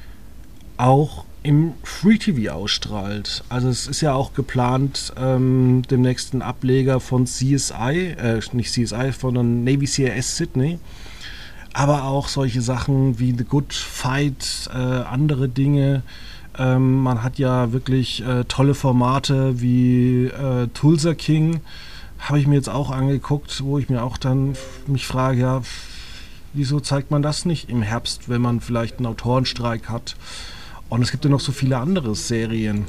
auch 0.77 1.25
im 1.43 1.73
Free 1.83 2.17
TV 2.17 2.53
ausstrahlt. 2.53 3.43
Also 3.49 3.69
es 3.69 3.87
ist 3.87 4.01
ja 4.01 4.13
auch 4.13 4.33
geplant, 4.33 5.13
ähm, 5.17 5.83
dem 5.89 6.01
nächsten 6.01 6.41
Ableger 6.41 6.99
von 6.99 7.25
CSI, 7.25 8.15
äh, 8.17 8.39
nicht 8.53 8.71
CSI, 8.71 9.11
sondern 9.17 9.63
Navy 9.63 9.85
CRS 9.85 10.37
Sydney. 10.37 10.79
Aber 11.73 12.03
auch 12.03 12.27
solche 12.27 12.61
Sachen 12.61 13.19
wie 13.19 13.33
The 13.37 13.43
Good 13.43 13.73
Fight, 13.73 14.69
äh, 14.73 14.77
andere 14.77 15.47
Dinge. 15.47 16.03
Ähm, 16.57 17.03
man 17.03 17.23
hat 17.23 17.39
ja 17.39 17.71
wirklich 17.71 18.25
äh, 18.25 18.43
tolle 18.45 18.73
Formate 18.73 19.61
wie 19.61 20.25
äh, 20.25 20.67
Tulsa 20.73 21.13
King, 21.13 21.61
habe 22.19 22.39
ich 22.39 22.47
mir 22.47 22.55
jetzt 22.55 22.69
auch 22.69 22.91
angeguckt, 22.91 23.63
wo 23.63 23.79
ich 23.79 23.87
mir 23.87 24.03
auch 24.03 24.17
dann 24.17 24.55
mich 24.87 25.07
frage, 25.07 25.39
ja, 25.39 25.61
wieso 26.53 26.79
zeigt 26.79 27.11
man 27.11 27.21
das 27.21 27.45
nicht 27.45 27.69
im 27.69 27.81
Herbst, 27.81 28.29
wenn 28.29 28.41
man 28.41 28.61
vielleicht 28.61 28.97
einen 28.97 29.05
Autorenstreik 29.05 29.89
hat? 29.89 30.15
Und 30.89 31.01
es 31.01 31.11
gibt 31.11 31.23
ja 31.23 31.29
noch 31.29 31.39
so 31.39 31.51
viele 31.51 31.77
andere 31.77 32.15
Serien. 32.15 32.85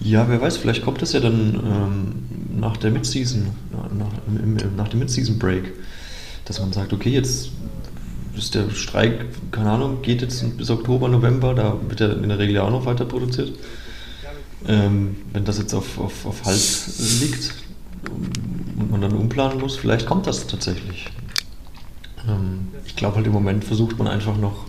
Ja, 0.00 0.28
wer 0.28 0.40
weiß, 0.40 0.56
vielleicht 0.56 0.82
kommt 0.82 1.00
das 1.00 1.12
ja 1.12 1.20
dann 1.20 1.54
ähm, 1.54 2.60
nach 2.60 2.76
der 2.76 2.90
Midseason, 2.90 3.46
nach, 3.96 4.10
nach 4.76 4.88
dem 4.88 4.98
Midseason-Break, 4.98 5.72
dass 6.44 6.58
man 6.58 6.72
sagt, 6.72 6.92
okay, 6.92 7.10
jetzt 7.10 7.50
ist 8.36 8.54
der 8.54 8.70
Streik, 8.70 9.26
keine 9.52 9.70
Ahnung, 9.70 10.02
geht 10.02 10.22
jetzt 10.22 10.56
bis 10.56 10.70
Oktober, 10.70 11.08
November, 11.08 11.54
da 11.54 11.76
wird 11.88 12.00
er 12.00 12.20
in 12.20 12.28
der 12.28 12.38
Regel 12.38 12.56
ja 12.56 12.62
auch 12.62 12.70
noch 12.70 12.86
weiter 12.86 13.04
produziert. 13.04 13.52
Ähm, 14.66 15.16
wenn 15.32 15.44
das 15.44 15.58
jetzt 15.58 15.74
auf, 15.74 15.98
auf, 15.98 16.26
auf 16.26 16.44
Halt 16.44 16.86
liegt 17.20 17.54
und 18.08 18.90
man 18.90 19.00
dann 19.00 19.12
umplanen 19.12 19.60
muss, 19.60 19.76
vielleicht 19.76 20.06
kommt 20.06 20.26
das 20.26 20.46
tatsächlich. 20.46 21.06
Ähm, 22.28 22.68
ich 22.86 22.96
glaube 22.96 23.16
halt 23.16 23.26
im 23.26 23.32
Moment 23.32 23.64
versucht 23.64 23.98
man 23.98 24.06
einfach 24.08 24.36
noch 24.36 24.66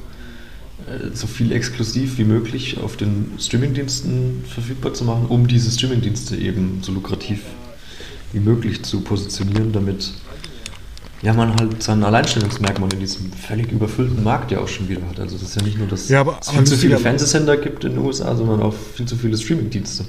äh, 0.87 1.15
so 1.15 1.27
viel 1.27 1.51
exklusiv 1.51 2.17
wie 2.17 2.23
möglich 2.23 2.79
auf 2.79 2.97
den 2.97 3.33
Streamingdiensten 3.39 4.43
verfügbar 4.47 4.93
zu 4.93 5.05
machen, 5.05 5.25
um 5.27 5.47
diese 5.47 5.71
Streamingdienste 5.71 6.35
eben 6.35 6.79
so 6.81 6.91
lukrativ 6.91 7.41
wie 8.31 8.39
möglich 8.39 8.83
zu 8.83 9.01
positionieren, 9.01 9.71
damit 9.71 10.11
ja, 11.21 11.33
man 11.33 11.55
halt 11.55 11.81
sein 11.81 12.03
Alleinstellungsmerkmal 12.03 12.91
in 12.91 12.99
diesem 12.99 13.31
völlig 13.31 13.71
überfüllten 13.71 14.23
Markt 14.23 14.51
ja 14.51 14.59
auch 14.59 14.67
schon 14.67 14.89
wieder 14.89 15.07
hat. 15.07 15.19
Also 15.21 15.37
das 15.37 15.49
ist 15.49 15.55
ja 15.55 15.61
nicht 15.61 15.77
nur, 15.77 15.87
dass 15.87 16.09
ja, 16.09 16.19
aber, 16.19 16.37
es 16.41 16.49
viel 16.49 16.63
zu 16.65 16.75
viele 16.75 16.97
Fernsehsender 16.97 17.55
gibt 17.55 17.85
in 17.85 17.91
den 17.91 17.99
USA, 17.99 18.35
sondern 18.35 18.61
auch 18.61 18.73
viel 18.73 19.05
zu 19.05 19.15
viele 19.15 19.37
Streamingdienste. 19.37 20.03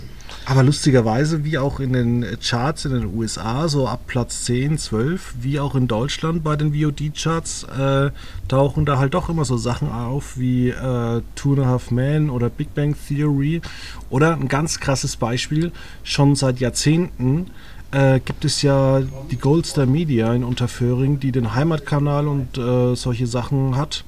Aber 0.46 0.62
lustigerweise, 0.62 1.42
wie 1.44 1.56
auch 1.56 1.80
in 1.80 1.94
den 1.94 2.26
Charts 2.42 2.84
in 2.84 2.92
den 2.92 3.14
USA, 3.14 3.66
so 3.66 3.88
ab 3.88 4.00
Platz 4.06 4.44
10, 4.44 4.76
12, 4.76 5.36
wie 5.40 5.58
auch 5.58 5.74
in 5.74 5.88
Deutschland 5.88 6.44
bei 6.44 6.54
den 6.54 6.74
VOD-Charts, 6.74 7.64
äh, 7.64 8.10
tauchen 8.46 8.84
da 8.84 8.98
halt 8.98 9.14
doch 9.14 9.30
immer 9.30 9.46
so 9.46 9.56
Sachen 9.56 9.90
auf 9.90 10.38
wie 10.38 10.68
äh, 10.68 11.22
Two 11.34 11.52
and 11.52 11.60
a 11.60 11.64
Half 11.66 11.90
Men 11.90 12.28
oder 12.28 12.50
Big 12.50 12.74
Bang 12.74 12.94
Theory. 13.08 13.62
Oder 14.10 14.34
ein 14.34 14.48
ganz 14.48 14.80
krasses 14.80 15.16
Beispiel, 15.16 15.72
schon 16.02 16.36
seit 16.36 16.60
Jahrzehnten 16.60 17.46
äh, 17.94 18.20
gibt 18.20 18.44
es 18.44 18.60
ja 18.60 19.00
die 19.30 19.38
Goldstar 19.38 19.86
Media 19.86 20.34
in 20.34 20.44
Unterföhring, 20.44 21.20
die 21.20 21.32
den 21.32 21.54
Heimatkanal 21.54 22.28
und 22.28 22.58
äh, 22.58 22.94
solche 22.96 23.26
Sachen 23.26 23.76
hat 23.76 24.04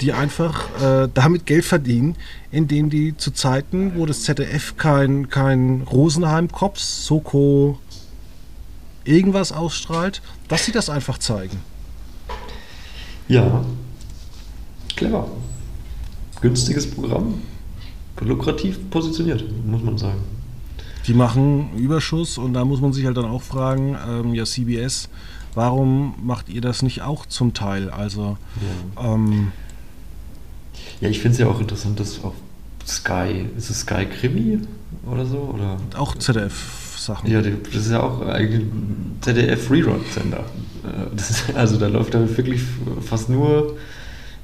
die 0.00 0.12
einfach 0.12 0.68
äh, 0.82 1.08
damit 1.12 1.46
Geld 1.46 1.64
verdienen, 1.64 2.16
indem 2.50 2.90
die 2.90 3.16
zu 3.16 3.30
Zeiten, 3.30 3.92
wo 3.96 4.06
das 4.06 4.22
ZDF 4.22 4.76
kein, 4.76 5.28
kein 5.28 5.82
Rosenheim-Cops, 5.82 7.06
Soko, 7.06 7.78
irgendwas 9.04 9.52
ausstrahlt, 9.52 10.22
dass 10.48 10.64
sie 10.64 10.72
das 10.72 10.90
einfach 10.90 11.18
zeigen. 11.18 11.60
Ja, 13.28 13.64
clever. 14.96 15.30
Günstiges 16.40 16.90
Programm, 16.90 17.34
lukrativ 18.20 18.90
positioniert, 18.90 19.44
muss 19.64 19.82
man 19.82 19.96
sagen. 19.96 20.20
Die 21.06 21.14
machen 21.14 21.76
Überschuss 21.76 22.38
und 22.38 22.54
da 22.54 22.64
muss 22.64 22.80
man 22.80 22.92
sich 22.92 23.06
halt 23.06 23.16
dann 23.16 23.24
auch 23.24 23.42
fragen, 23.42 23.96
ähm, 24.08 24.34
ja 24.34 24.44
CBS, 24.44 25.08
warum 25.54 26.14
macht 26.22 26.48
ihr 26.48 26.60
das 26.60 26.82
nicht 26.82 27.02
auch 27.02 27.26
zum 27.26 27.54
Teil? 27.54 27.90
Also 27.90 28.36
ja. 28.96 29.14
ähm, 29.14 29.52
ja, 31.02 31.08
ich 31.08 31.18
finde 31.18 31.32
es 31.32 31.38
ja 31.40 31.48
auch 31.48 31.60
interessant, 31.60 31.98
dass 31.98 32.22
auf 32.22 32.34
Sky, 32.86 33.46
ist 33.56 33.70
es 33.70 33.80
Sky 33.80 34.06
Krimi 34.06 34.60
oder 35.10 35.26
so? 35.26 35.52
Oder? 35.52 35.76
Auch 35.96 36.14
ZDF-Sachen. 36.16 37.28
Ja, 37.28 37.42
das 37.42 37.74
ist 37.74 37.90
ja 37.90 38.00
auch 38.00 38.24
eigentlich 38.24 38.62
ein 38.62 39.18
ZDF-Rerun-Sender. 39.20 40.44
Äh, 40.84 41.56
also 41.56 41.76
da 41.76 41.88
läuft 41.88 42.14
dann 42.14 42.36
wirklich 42.36 42.62
fast 43.04 43.28
nur 43.28 43.76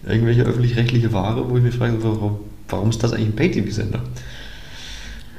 irgendwelche 0.04 0.42
öffentlich-rechtliche 0.42 1.12
Ware, 1.12 1.48
wo 1.48 1.56
ich 1.56 1.62
mich 1.62 1.76
frage, 1.76 2.02
warum, 2.02 2.40
warum 2.68 2.90
ist 2.90 3.04
das 3.04 3.12
eigentlich 3.12 3.28
ein 3.28 3.36
Pay-TV-Sender? 3.36 4.00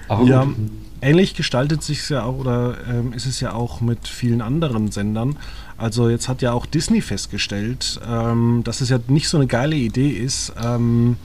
Aber 0.08 0.24
ja, 0.24 0.46
gut. 0.46 0.56
Ähnlich 1.02 1.36
gestaltet 1.36 1.84
sich 1.84 2.10
ja 2.10 2.24
auch 2.24 2.38
oder 2.38 2.78
ähm, 2.90 3.14
ist 3.14 3.26
es 3.26 3.40
ja 3.40 3.54
auch 3.54 3.82
mit 3.82 4.08
vielen 4.08 4.42
anderen 4.42 4.92
Sendern. 4.92 5.38
Also 5.78 6.10
jetzt 6.10 6.28
hat 6.28 6.42
ja 6.42 6.52
auch 6.52 6.66
Disney 6.66 7.02
festgestellt, 7.02 8.00
ähm, 8.08 8.62
dass 8.64 8.82
es 8.82 8.90
ja 8.90 9.00
nicht 9.08 9.30
so 9.30 9.38
eine 9.38 9.48
geile 9.48 9.76
Idee 9.76 10.10
ist, 10.10 10.54
ähm, 10.62 11.16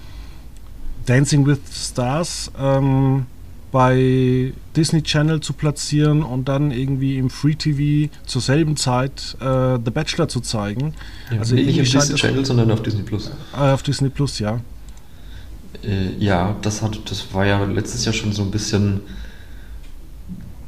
Dancing 1.06 1.46
with 1.46 1.58
Stars 1.70 2.50
ähm, 2.58 3.26
bei 3.72 4.52
Disney 4.76 5.02
Channel 5.02 5.40
zu 5.40 5.52
platzieren 5.52 6.22
und 6.22 6.48
dann 6.48 6.70
irgendwie 6.70 7.18
im 7.18 7.28
Free 7.28 7.56
TV 7.56 8.08
zur 8.24 8.40
selben 8.40 8.76
Zeit 8.76 9.36
äh, 9.40 9.78
The 9.84 9.90
Bachelor 9.90 10.28
zu 10.28 10.40
zeigen. 10.40 10.94
Ja, 11.30 11.38
also 11.40 11.56
nicht 11.56 11.76
im 11.76 11.84
Disney 11.84 12.14
Channel, 12.14 12.44
sondern 12.46 12.70
auf 12.70 12.82
Disney 12.82 13.02
Plus. 13.02 13.32
Äh, 13.52 13.72
auf 13.72 13.82
Disney 13.82 14.10
Plus, 14.10 14.38
ja. 14.38 14.60
Äh, 15.82 16.16
ja, 16.18 16.56
das 16.62 16.82
hat, 16.82 17.10
das 17.10 17.34
war 17.34 17.44
ja 17.44 17.64
letztes 17.64 18.04
Jahr 18.04 18.14
schon 18.14 18.32
so 18.32 18.42
ein 18.42 18.52
bisschen 18.52 19.00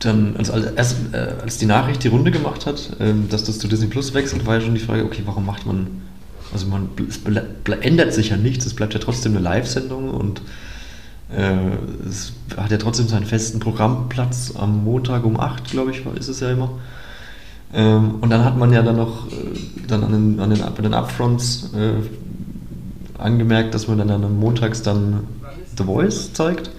dann, 0.00 0.36
als, 0.36 0.50
als, 0.50 0.96
äh, 1.12 1.34
als 1.42 1.58
die 1.58 1.66
Nachricht 1.66 2.04
die 2.04 2.08
Runde 2.08 2.30
gemacht 2.30 2.66
hat, 2.66 3.00
äh, 3.00 3.12
dass 3.30 3.44
das 3.44 3.58
zu 3.58 3.68
Disney 3.68 3.86
Plus 3.86 4.14
wechselt, 4.14 4.46
war 4.46 4.56
ja 4.56 4.60
schon 4.60 4.74
die 4.74 4.80
Frage, 4.80 5.04
okay, 5.04 5.22
warum 5.24 5.46
macht 5.46 5.66
man, 5.66 6.02
also 6.52 6.66
man, 6.66 6.88
es 7.08 7.20
ändert 7.80 8.12
sich 8.12 8.30
ja 8.30 8.36
nichts, 8.36 8.66
es 8.66 8.74
bleibt 8.74 8.94
ja 8.94 9.00
trotzdem 9.00 9.32
eine 9.32 9.42
Live-Sendung 9.42 10.10
und 10.10 10.42
äh, 11.34 12.08
es 12.08 12.32
hat 12.56 12.70
ja 12.70 12.76
trotzdem 12.76 13.08
seinen 13.08 13.26
festen 13.26 13.58
Programmplatz 13.58 14.52
am 14.56 14.84
Montag 14.84 15.24
um 15.24 15.40
8, 15.40 15.70
glaube 15.70 15.90
ich, 15.90 16.04
ist 16.18 16.28
es 16.28 16.40
ja 16.40 16.50
immer. 16.50 16.70
Ähm, 17.74 18.16
und 18.20 18.30
dann 18.30 18.44
hat 18.44 18.56
man 18.56 18.72
ja 18.72 18.82
dann 18.82 18.96
noch 18.96 19.26
äh, 19.28 19.32
dann 19.88 20.04
an 20.04 20.12
den, 20.12 20.40
an 20.40 20.50
den, 20.50 20.62
an 20.62 20.74
den 20.74 20.94
Upfronts 20.94 21.70
äh, 21.74 21.94
angemerkt, 23.18 23.74
dass 23.74 23.88
man 23.88 23.98
dann, 23.98 24.08
dann 24.08 24.38
montags 24.38 24.82
dann 24.82 25.26
The 25.76 25.84
Voice 25.84 26.32
zeigt. 26.32 26.70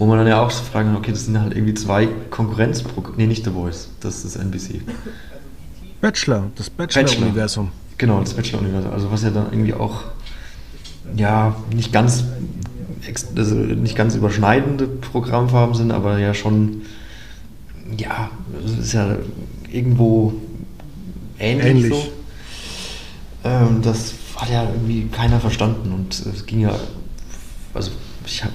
Wo 0.00 0.06
man 0.06 0.16
dann 0.16 0.26
ja 0.26 0.40
auch 0.40 0.50
so 0.50 0.64
fragen, 0.64 0.96
okay, 0.96 1.10
das 1.10 1.26
sind 1.26 1.38
halt 1.38 1.54
irgendwie 1.54 1.74
zwei 1.74 2.08
Konkurrenzprogramme. 2.30 3.18
Nee, 3.18 3.26
nicht 3.26 3.44
The 3.44 3.50
Voice, 3.50 3.90
das 4.00 4.24
ist 4.24 4.34
NBC. 4.34 4.80
Bachelor, 6.00 6.50
das 6.56 6.70
Bachelor-Universum. 6.70 7.66
Bachelor. 7.66 7.98
Genau, 7.98 8.20
das 8.20 8.32
Bachelor-Universum. 8.32 8.92
Also 8.92 9.12
was 9.12 9.22
ja 9.22 9.28
dann 9.28 9.52
irgendwie 9.52 9.74
auch, 9.74 10.04
ja, 11.14 11.54
nicht 11.74 11.92
ganz, 11.92 12.24
also 13.36 13.54
nicht 13.54 13.94
ganz 13.94 14.14
überschneidende 14.14 14.86
Programmfarben 14.86 15.74
sind, 15.74 15.92
aber 15.92 16.18
ja 16.18 16.32
schon, 16.32 16.80
ja, 17.98 18.30
es 18.64 18.78
ist 18.78 18.92
ja 18.94 19.18
irgendwo 19.70 20.32
ähnlich, 21.38 21.66
ähnlich. 21.66 21.92
so. 21.92 22.08
Ähm, 23.44 23.82
das 23.82 24.14
hat 24.36 24.48
ja 24.48 24.62
irgendwie 24.62 25.08
keiner 25.08 25.40
verstanden 25.40 25.92
und 25.92 26.18
es 26.18 26.46
ging 26.46 26.60
ja, 26.60 26.74
also 27.74 27.90
ich 28.24 28.42
habe 28.42 28.54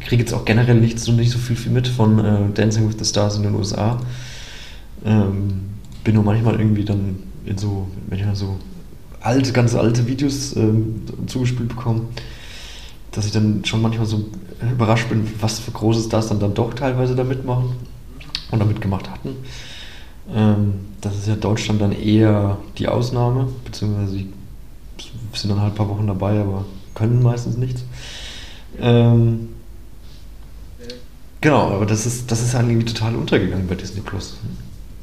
kriege 0.00 0.22
jetzt 0.22 0.32
auch 0.32 0.44
generell 0.44 0.80
nicht 0.80 0.98
so, 0.98 1.12
nicht 1.12 1.30
so 1.30 1.38
viel, 1.38 1.56
viel 1.56 1.72
mit 1.72 1.88
von 1.88 2.18
äh, 2.18 2.50
Dancing 2.54 2.88
with 2.88 2.96
the 2.98 3.04
Stars 3.04 3.36
in 3.36 3.42
den 3.42 3.54
USA. 3.54 4.00
Ähm, 5.04 5.60
bin 6.02 6.14
nur 6.14 6.24
manchmal 6.24 6.58
irgendwie 6.58 6.84
dann 6.84 7.16
in 7.46 7.58
so, 7.58 7.88
wenn 8.08 8.18
ich 8.18 8.24
dann 8.24 8.36
so 8.36 8.56
alte, 9.20 9.52
ganz 9.52 9.74
alte 9.74 10.06
Videos 10.06 10.54
ähm, 10.56 11.02
zugespielt 11.26 11.68
bekomme, 11.68 12.02
dass 13.12 13.26
ich 13.26 13.32
dann 13.32 13.64
schon 13.64 13.80
manchmal 13.80 14.06
so 14.06 14.26
überrascht 14.60 15.08
bin, 15.08 15.26
was 15.40 15.60
für 15.60 15.70
großes 15.70 16.08
das 16.08 16.28
dann, 16.28 16.40
dann 16.40 16.54
doch 16.54 16.74
teilweise 16.74 17.14
da 17.14 17.24
mitmachen 17.24 17.72
und 18.50 18.58
da 18.58 18.64
mitgemacht 18.64 19.10
hatten. 19.10 19.36
Ähm, 20.32 20.74
das 21.00 21.16
ist 21.16 21.28
ja 21.28 21.36
Deutschland 21.36 21.80
dann 21.80 21.92
eher 21.92 22.58
die 22.78 22.88
Ausnahme, 22.88 23.48
beziehungsweise 23.64 24.12
sie 24.12 24.32
sind 25.34 25.50
dann 25.50 25.60
halt 25.60 25.72
ein 25.72 25.76
paar 25.76 25.88
Wochen 25.88 26.06
dabei, 26.06 26.40
aber 26.40 26.64
können 26.94 27.22
meistens 27.22 27.56
nichts. 27.56 27.84
Ähm, 28.80 29.50
genau, 31.44 31.70
aber 31.70 31.86
das 31.86 32.06
ist, 32.06 32.32
das 32.32 32.42
ist 32.42 32.54
halt 32.54 32.68
irgendwie 32.68 32.92
total 32.92 33.14
untergegangen 33.14 33.68
bei 33.68 33.74
Disney 33.74 34.00
Plus, 34.00 34.38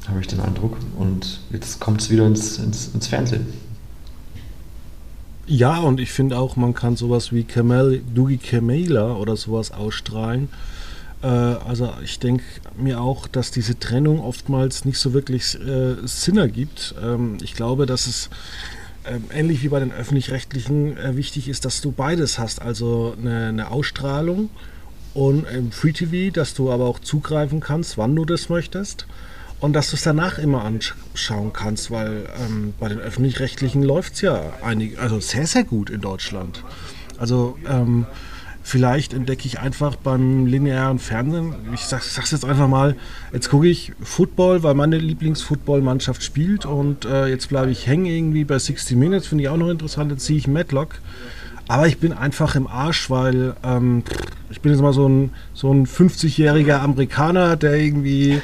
habe 0.08 0.20
ich 0.20 0.26
den 0.26 0.40
Eindruck. 0.40 0.76
Und 0.98 1.40
jetzt 1.52 1.80
kommt 1.80 2.02
es 2.02 2.10
wieder 2.10 2.26
ins, 2.26 2.58
ins, 2.58 2.88
ins 2.92 3.06
Fernsehen. 3.06 3.46
Ja, 5.46 5.78
und 5.78 6.00
ich 6.00 6.10
finde 6.10 6.38
auch, 6.38 6.56
man 6.56 6.74
kann 6.74 6.96
sowas 6.96 7.32
wie 7.32 7.44
Kamel, 7.44 8.02
Dugi 8.14 8.38
Kamela 8.38 9.14
oder 9.14 9.36
sowas 9.36 9.70
ausstrahlen. 9.70 10.48
Äh, 11.22 11.26
also 11.26 11.92
ich 12.02 12.18
denke 12.18 12.44
mir 12.76 13.00
auch, 13.00 13.28
dass 13.28 13.50
diese 13.50 13.78
Trennung 13.78 14.20
oftmals 14.20 14.84
nicht 14.84 14.98
so 14.98 15.12
wirklich 15.12 15.58
äh, 15.60 15.96
Sinn 16.04 16.38
ergibt. 16.38 16.94
Ähm, 17.02 17.38
ich 17.42 17.54
glaube, 17.54 17.86
dass 17.86 18.06
es 18.06 18.30
äh, 19.04 19.18
ähnlich 19.36 19.62
wie 19.62 19.68
bei 19.68 19.80
den 19.80 19.92
öffentlich-rechtlichen 19.92 20.96
äh, 20.96 21.16
wichtig 21.16 21.48
ist, 21.48 21.64
dass 21.64 21.80
du 21.80 21.92
beides 21.92 22.38
hast. 22.38 22.62
Also 22.62 23.14
eine, 23.20 23.48
eine 23.48 23.70
Ausstrahlung 23.70 24.50
und 25.14 25.46
im 25.48 25.72
Free 25.72 25.92
TV, 25.92 26.32
dass 26.32 26.54
du 26.54 26.70
aber 26.70 26.86
auch 26.86 26.98
zugreifen 26.98 27.60
kannst, 27.60 27.98
wann 27.98 28.16
du 28.16 28.24
das 28.24 28.48
möchtest 28.48 29.06
und 29.60 29.74
dass 29.74 29.90
du 29.90 29.96
es 29.96 30.02
danach 30.02 30.38
immer 30.38 30.64
anschauen 30.64 31.52
kannst, 31.52 31.90
weil 31.90 32.26
ähm, 32.44 32.74
bei 32.80 32.88
den 32.88 32.98
öffentlich-rechtlichen 32.98 33.82
läuft 33.82 34.14
es 34.14 34.22
ja 34.22 34.52
einig, 34.62 34.98
also 34.98 35.20
sehr, 35.20 35.46
sehr 35.46 35.64
gut 35.64 35.88
in 35.88 36.00
Deutschland. 36.00 36.64
Also 37.18 37.56
ähm, 37.68 38.06
vielleicht 38.64 39.12
entdecke 39.12 39.46
ich 39.46 39.60
einfach 39.60 39.96
beim 39.96 40.46
linearen 40.46 40.98
Fernsehen, 40.98 41.54
ich 41.74 41.82
sag, 41.82 42.02
sag's 42.02 42.32
jetzt 42.32 42.44
einfach 42.44 42.66
mal, 42.66 42.96
jetzt 43.32 43.50
gucke 43.50 43.68
ich 43.68 43.92
Football, 44.02 44.62
weil 44.64 44.74
meine 44.74 44.98
Lieblingsfootballmannschaft 44.98 46.24
spielt 46.24 46.66
und 46.66 47.04
äh, 47.04 47.26
jetzt 47.26 47.48
bleibe 47.48 47.70
ich 47.70 47.86
hängen 47.86 48.06
irgendwie 48.06 48.44
bei 48.44 48.58
60 48.58 48.96
Minutes, 48.96 49.28
finde 49.28 49.44
ich 49.44 49.48
auch 49.48 49.56
noch 49.56 49.68
interessant, 49.68 50.10
jetzt 50.10 50.24
ziehe 50.24 50.38
ich 50.38 50.48
Madlock. 50.48 51.00
Aber 51.68 51.86
ich 51.86 51.98
bin 51.98 52.12
einfach 52.12 52.54
im 52.54 52.66
Arsch, 52.66 53.08
weil 53.10 53.54
ähm, 53.64 54.02
ich 54.50 54.60
bin 54.60 54.72
jetzt 54.72 54.82
mal 54.82 54.92
so 54.92 55.08
ein, 55.08 55.30
so 55.54 55.72
ein 55.72 55.86
50-jähriger 55.86 56.80
Amerikaner, 56.80 57.56
der 57.56 57.74
irgendwie 57.74 58.40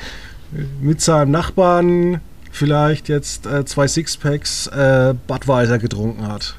mit 0.80 1.00
seinem 1.00 1.30
Nachbarn 1.30 2.20
vielleicht 2.50 3.08
jetzt 3.08 3.46
äh, 3.46 3.64
zwei 3.64 3.86
Sixpacks 3.86 4.66
äh, 4.68 5.14
Budweiser 5.26 5.78
getrunken 5.78 6.26
hat. 6.26 6.56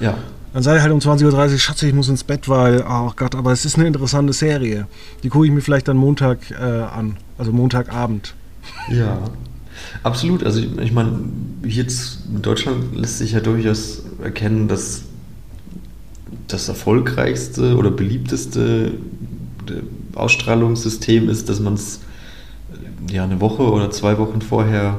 Ja. 0.00 0.16
Dann 0.52 0.62
sei 0.62 0.80
halt 0.80 0.92
um 0.92 0.98
20.30 0.98 1.52
Uhr, 1.52 1.58
Schatz, 1.58 1.82
ich 1.82 1.92
muss 1.92 2.08
ins 2.08 2.24
Bett, 2.24 2.48
weil, 2.48 2.84
oh 2.88 3.12
Gott, 3.14 3.34
aber 3.34 3.52
es 3.52 3.64
ist 3.64 3.76
eine 3.76 3.86
interessante 3.86 4.32
Serie. 4.32 4.86
Die 5.22 5.28
gucke 5.28 5.46
ich 5.46 5.52
mir 5.52 5.60
vielleicht 5.60 5.88
dann 5.88 5.96
Montag 5.96 6.50
äh, 6.50 6.54
an, 6.54 7.16
also 7.36 7.52
Montagabend. 7.52 8.34
Ja, 8.90 9.18
absolut. 10.02 10.42
Also 10.44 10.60
ich, 10.60 10.78
ich 10.78 10.92
meine, 10.92 11.18
jetzt 11.62 12.20
in 12.32 12.40
Deutschland 12.40 12.96
lässt 12.96 13.18
sich 13.18 13.32
ja 13.32 13.40
durchaus 13.40 14.02
erkennen, 14.22 14.68
dass 14.68 15.02
das 16.46 16.68
erfolgreichste 16.68 17.76
oder 17.76 17.90
beliebteste 17.90 18.92
Ausstrahlungssystem 20.14 21.28
ist, 21.28 21.48
dass 21.48 21.60
man 21.60 21.74
es 21.74 22.00
ja, 23.10 23.24
eine 23.24 23.40
Woche 23.40 23.62
oder 23.62 23.90
zwei 23.90 24.18
Wochen 24.18 24.40
vorher 24.40 24.98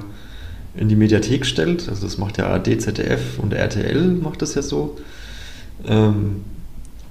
in 0.75 0.89
die 0.89 0.95
Mediathek 0.95 1.45
stellt. 1.45 1.89
Also 1.89 2.05
das 2.05 2.17
macht 2.17 2.37
ja 2.37 2.47
ARD, 2.47 2.81
ZDF 2.81 3.39
und 3.39 3.53
RTL 3.53 4.13
macht 4.15 4.41
das 4.41 4.55
ja 4.55 4.61
so. 4.61 4.97
Ähm, 5.85 6.41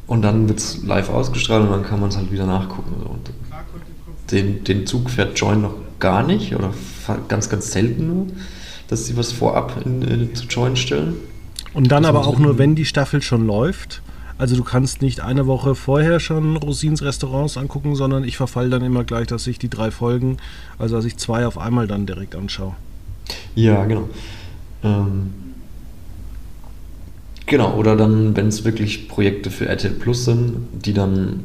und 0.07 0.23
dann 0.23 0.49
wird 0.49 0.59
es 0.59 0.83
live 0.85 1.11
ausgestrahlt 1.11 1.65
und 1.65 1.71
dann 1.71 1.85
kann 1.85 2.01
man 2.01 2.09
es 2.09 2.17
halt 2.17 2.33
wieder 2.33 2.47
nachgucken. 2.47 3.03
Und 3.03 3.31
den, 4.31 4.65
den 4.65 4.87
Zug 4.87 5.11
fährt 5.11 5.39
Join 5.39 5.61
noch 5.61 5.75
gar 6.01 6.23
nicht 6.23 6.55
oder 6.55 6.73
ganz, 7.29 7.49
ganz 7.51 7.73
selten 7.73 8.07
nur, 8.07 8.27
dass 8.89 9.07
sie 9.07 9.17
was 9.17 9.33
vorab 9.33 9.83
in, 9.85 10.03
in, 10.03 10.35
zu 10.35 10.47
Join 10.47 10.77
stellen. 10.77 11.17
Und 11.75 11.93
dann 11.93 12.05
aber 12.05 12.27
auch 12.27 12.39
nur, 12.39 12.59
wenn 12.59 12.75
die 12.75 12.87
Staffel 12.87 13.21
schon 13.21 13.47
läuft. 13.47 14.03
Also 14.39 14.55
du 14.55 14.63
kannst 14.63 15.03
nicht 15.03 15.21
eine 15.21 15.49
Woche 15.49 15.75
vorher 15.75 16.21
schon 16.21 16.57
Rosins 16.57 17.03
Restaurants 17.03 17.57
angucken, 17.57 17.97
sondern 17.97 18.23
ich 18.23 18.37
verfall 18.37 18.71
dann 18.71 18.83
immer 18.83 19.03
gleich, 19.03 19.27
dass 19.27 19.47
ich 19.49 19.59
die 19.59 19.69
drei 19.69 19.91
Folgen, 19.91 20.37
also 20.79 20.95
dass 20.95 21.05
ich 21.05 21.17
zwei 21.17 21.45
auf 21.45 21.59
einmal 21.59 21.89
dann 21.89 22.07
direkt 22.07 22.37
anschaue. 22.37 22.75
Ja, 23.57 23.85
genau. 23.85 24.09
Ähm, 24.85 25.31
genau, 27.47 27.75
oder 27.75 27.97
dann, 27.97 28.37
wenn 28.37 28.47
es 28.47 28.65
wirklich 28.65 29.09
Projekte 29.09 29.51
für 29.51 29.67
RTL 29.67 29.95
Plus 29.95 30.25
sind, 30.25 30.69
die 30.73 30.93
dann 30.93 31.41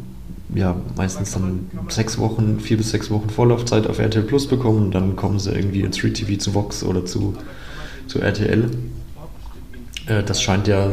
ja 0.53 0.75
meistens 0.95 1.31
dann 1.31 1.71
sechs 1.89 2.19
Wochen, 2.19 2.59
vier 2.59 2.77
bis 2.77 2.91
sechs 2.91 3.09
Wochen 3.09 3.31
Vorlaufzeit 3.31 3.87
auf 3.87 3.97
RTL 3.97 4.23
Plus 4.23 4.47
bekommen, 4.47 4.91
dann 4.91 5.15
kommen 5.15 5.39
sie 5.39 5.51
irgendwie 5.51 5.81
ins 5.81 5.97
Free 5.97 6.11
TV 6.11 6.37
zu 6.37 6.53
Vox 6.53 6.83
oder 6.83 7.07
zu, 7.07 7.35
zu 8.05 8.19
RTL. 8.19 8.69
Äh, 10.05 10.21
das 10.21 10.43
scheint 10.43 10.67
ja 10.67 10.91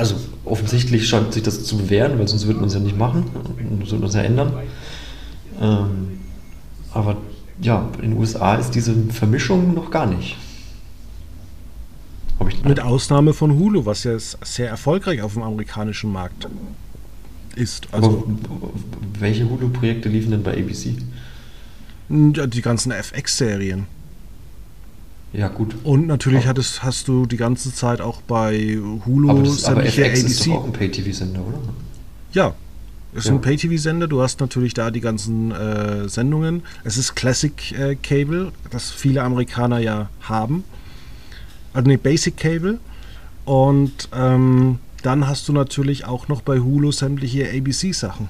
also 0.00 0.14
offensichtlich 0.46 1.06
scheint 1.06 1.34
sich 1.34 1.42
das 1.42 1.62
zu 1.62 1.76
bewähren, 1.76 2.18
weil 2.18 2.26
sonst 2.26 2.46
würde 2.46 2.58
man 2.58 2.68
es 2.68 2.74
ja 2.74 2.80
nicht 2.80 2.96
machen, 2.96 3.24
sonst 3.78 3.90
würde 3.90 4.00
man 4.00 4.08
es 4.08 4.14
ja 4.14 4.22
ändern. 4.22 4.52
Ähm, 5.60 6.20
aber 6.94 7.18
ja, 7.60 7.86
in 8.00 8.12
den 8.12 8.18
USA 8.18 8.54
ist 8.54 8.70
diese 8.70 8.94
Vermischung 9.10 9.74
noch 9.74 9.90
gar 9.90 10.06
nicht. 10.06 10.38
Mit 12.64 12.80
Ausnahme 12.80 13.34
von 13.34 13.58
Hulu, 13.58 13.84
was 13.84 14.04
ja 14.04 14.18
sehr 14.18 14.70
erfolgreich 14.70 15.20
auf 15.20 15.34
dem 15.34 15.42
amerikanischen 15.42 16.10
Markt 16.10 16.48
ist. 17.54 17.86
Also, 17.92 18.26
aber 18.48 18.70
welche 19.18 19.48
Hulu-Projekte 19.50 20.08
liefen 20.08 20.30
denn 20.30 20.42
bei 20.42 20.52
ABC? 20.52 20.96
Die 22.08 22.62
ganzen 22.62 22.90
FX-Serien. 22.92 23.86
Ja, 25.32 25.48
gut. 25.48 25.76
Und 25.84 26.06
natürlich 26.06 26.46
hattest, 26.46 26.82
hast 26.82 27.06
du 27.06 27.24
die 27.24 27.36
ganze 27.36 27.72
Zeit 27.72 28.00
auch 28.00 28.20
bei 28.22 28.78
Hulu 29.06 29.30
aber, 29.30 29.42
das, 29.42 29.64
aber 29.64 29.84
FX 29.84 29.98
ABC. 29.98 30.26
ist 30.26 30.48
auch 30.48 30.64
ein 30.64 30.72
Pay-TV-Sender, 30.72 31.40
oder? 31.40 31.58
Ja, 32.32 32.54
es 33.12 33.20
ist 33.20 33.26
ja. 33.26 33.34
ein 33.34 33.40
Pay-TV-Sender. 33.40 34.08
Du 34.08 34.22
hast 34.22 34.40
natürlich 34.40 34.74
da 34.74 34.90
die 34.90 35.00
ganzen 35.00 35.52
äh, 35.52 36.08
Sendungen. 36.08 36.62
Es 36.82 36.96
ist 36.96 37.14
Classic 37.14 37.72
äh, 37.78 37.94
Cable, 37.94 38.52
das 38.70 38.90
viele 38.90 39.22
Amerikaner 39.22 39.78
ja 39.78 40.08
haben. 40.22 40.64
Also 41.72 41.88
ne, 41.88 41.98
Basic 41.98 42.36
Cable. 42.36 42.78
Und 43.44 44.08
ähm, 44.12 44.78
dann 45.02 45.28
hast 45.28 45.48
du 45.48 45.52
natürlich 45.52 46.04
auch 46.04 46.28
noch 46.28 46.42
bei 46.42 46.58
Hulu 46.58 46.90
sämtliche 46.90 47.48
ABC-Sachen. 47.48 48.28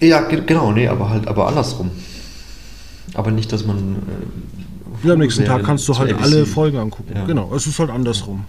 Ja, 0.00 0.20
genau, 0.22 0.72
nee, 0.72 0.88
aber 0.88 1.10
halt, 1.10 1.28
aber 1.28 1.48
andersrum. 1.48 1.90
Aber 3.14 3.30
nicht, 3.30 3.52
dass 3.52 3.64
man. 3.64 3.96
Äh, 5.02 5.06
ja, 5.06 5.12
am 5.12 5.18
nächsten 5.18 5.44
Tag 5.44 5.64
kannst 5.64 5.86
du 5.88 5.96
halt 5.96 6.12
ABC. 6.12 6.24
alle 6.24 6.46
Folgen 6.46 6.78
angucken. 6.78 7.12
Ja. 7.14 7.24
Genau, 7.24 7.54
es 7.54 7.66
ist 7.66 7.78
halt 7.78 7.90
andersrum. 7.90 8.44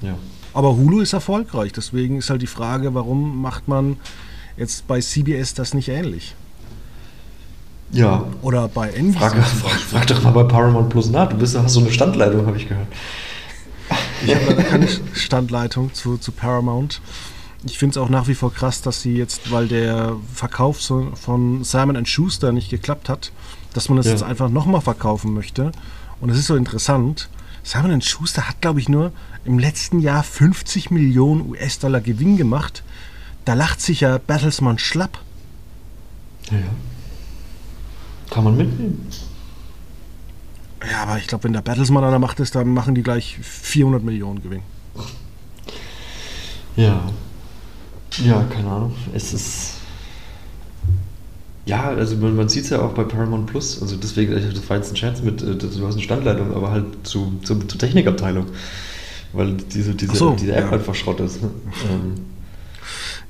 Ja. 0.00 0.14
Aber 0.54 0.76
Hulu 0.76 1.00
ist 1.00 1.12
erfolgreich, 1.12 1.72
deswegen 1.72 2.18
ist 2.18 2.30
halt 2.30 2.42
die 2.42 2.46
Frage, 2.46 2.94
warum 2.94 3.42
macht 3.42 3.68
man 3.68 3.96
jetzt 4.56 4.86
bei 4.86 5.00
CBS 5.00 5.54
das 5.54 5.74
nicht 5.74 5.88
ähnlich? 5.88 6.34
Ja. 7.92 8.24
Oder 8.42 8.68
bei 8.68 8.90
NBC. 8.90 9.18
Frag, 9.18 9.36
frag, 9.44 9.80
frag, 9.80 10.06
doch 10.06 10.22
mal 10.22 10.32
bei 10.32 10.44
Paramount 10.44 10.90
Plus 10.90 11.10
nach. 11.10 11.28
Du 11.28 11.36
bist, 11.36 11.56
hast 11.56 11.72
so 11.72 11.80
eine 11.80 11.90
Standleitung, 11.90 12.46
habe 12.46 12.56
ich 12.56 12.68
gehört. 12.68 12.88
Ich 14.24 14.34
habe 14.34 14.44
leider 14.46 14.62
keine 14.64 14.88
Standleitung 15.12 15.94
zu, 15.94 16.18
zu 16.18 16.32
Paramount. 16.32 17.00
Ich 17.64 17.78
finde 17.78 17.92
es 17.92 17.96
auch 17.98 18.08
nach 18.08 18.28
wie 18.28 18.34
vor 18.34 18.52
krass, 18.52 18.82
dass 18.82 19.02
sie 19.02 19.16
jetzt, 19.16 19.50
weil 19.50 19.66
der 19.66 20.16
Verkauf 20.32 20.80
von 20.80 21.64
Simon 21.64 22.06
Schuster 22.06 22.52
nicht 22.52 22.70
geklappt 22.70 23.08
hat, 23.08 23.32
dass 23.78 23.88
man 23.88 23.96
das 23.96 24.06
ja. 24.06 24.12
jetzt 24.12 24.24
einfach 24.24 24.48
nochmal 24.48 24.80
verkaufen 24.80 25.32
möchte. 25.34 25.70
Und 26.20 26.30
es 26.30 26.38
ist 26.38 26.48
so 26.48 26.56
interessant. 26.56 27.28
Simon 27.62 28.02
Schuster 28.02 28.48
hat, 28.48 28.60
glaube 28.60 28.80
ich, 28.80 28.88
nur 28.88 29.12
im 29.44 29.60
letzten 29.60 30.00
Jahr 30.00 30.24
50 30.24 30.90
Millionen 30.90 31.48
US-Dollar 31.48 32.00
Gewinn 32.00 32.36
gemacht. 32.36 32.82
Da 33.44 33.54
lacht 33.54 33.80
sich 33.80 34.00
ja 34.00 34.18
Bertelsmann 34.18 34.80
schlapp. 34.80 35.20
Ja. 36.50 36.56
Kann 38.30 38.42
man 38.42 38.56
mitnehmen. 38.56 39.06
Ja, 40.90 41.04
aber 41.04 41.18
ich 41.18 41.28
glaube, 41.28 41.44
wenn 41.44 41.52
der 41.52 41.62
Bertelsmann 41.62 42.02
an 42.02 42.10
der 42.10 42.18
Macht 42.18 42.40
ist, 42.40 42.56
dann 42.56 42.74
machen 42.74 42.96
die 42.96 43.04
gleich 43.04 43.38
400 43.40 44.02
Millionen 44.02 44.42
Gewinn. 44.42 44.62
Ja. 46.74 47.00
Ja, 48.24 48.42
keine 48.42 48.68
Ahnung. 48.68 48.96
Es 49.14 49.32
ist 49.32 49.77
ja, 51.68 51.88
also 51.88 52.16
man, 52.16 52.34
man 52.34 52.48
sieht 52.48 52.64
es 52.64 52.70
ja 52.70 52.80
auch 52.80 52.94
bei 52.94 53.04
Paramount 53.04 53.46
Plus, 53.46 53.82
also 53.82 53.94
deswegen, 53.94 54.32
war 54.32 54.76
jetzt 54.78 54.90
ein 54.90 54.96
Scherz 54.96 55.20
mit, 55.20 55.42
äh, 55.42 55.54
du 55.54 55.86
hast 55.86 55.94
eine 55.94 56.02
Standleitung, 56.02 56.54
aber 56.54 56.70
halt 56.70 56.86
zu, 57.02 57.38
zu, 57.42 57.58
zur 57.58 57.78
Technikabteilung, 57.78 58.46
weil 59.34 59.52
diese, 59.52 59.94
diese, 59.94 60.16
so, 60.16 60.34
diese 60.34 60.54
App 60.54 60.64
ja. 60.64 60.70
einfach 60.70 60.94
Schrott 60.94 61.20
ist. 61.20 61.42
Ne? 61.42 61.50
Ähm. 61.90 62.14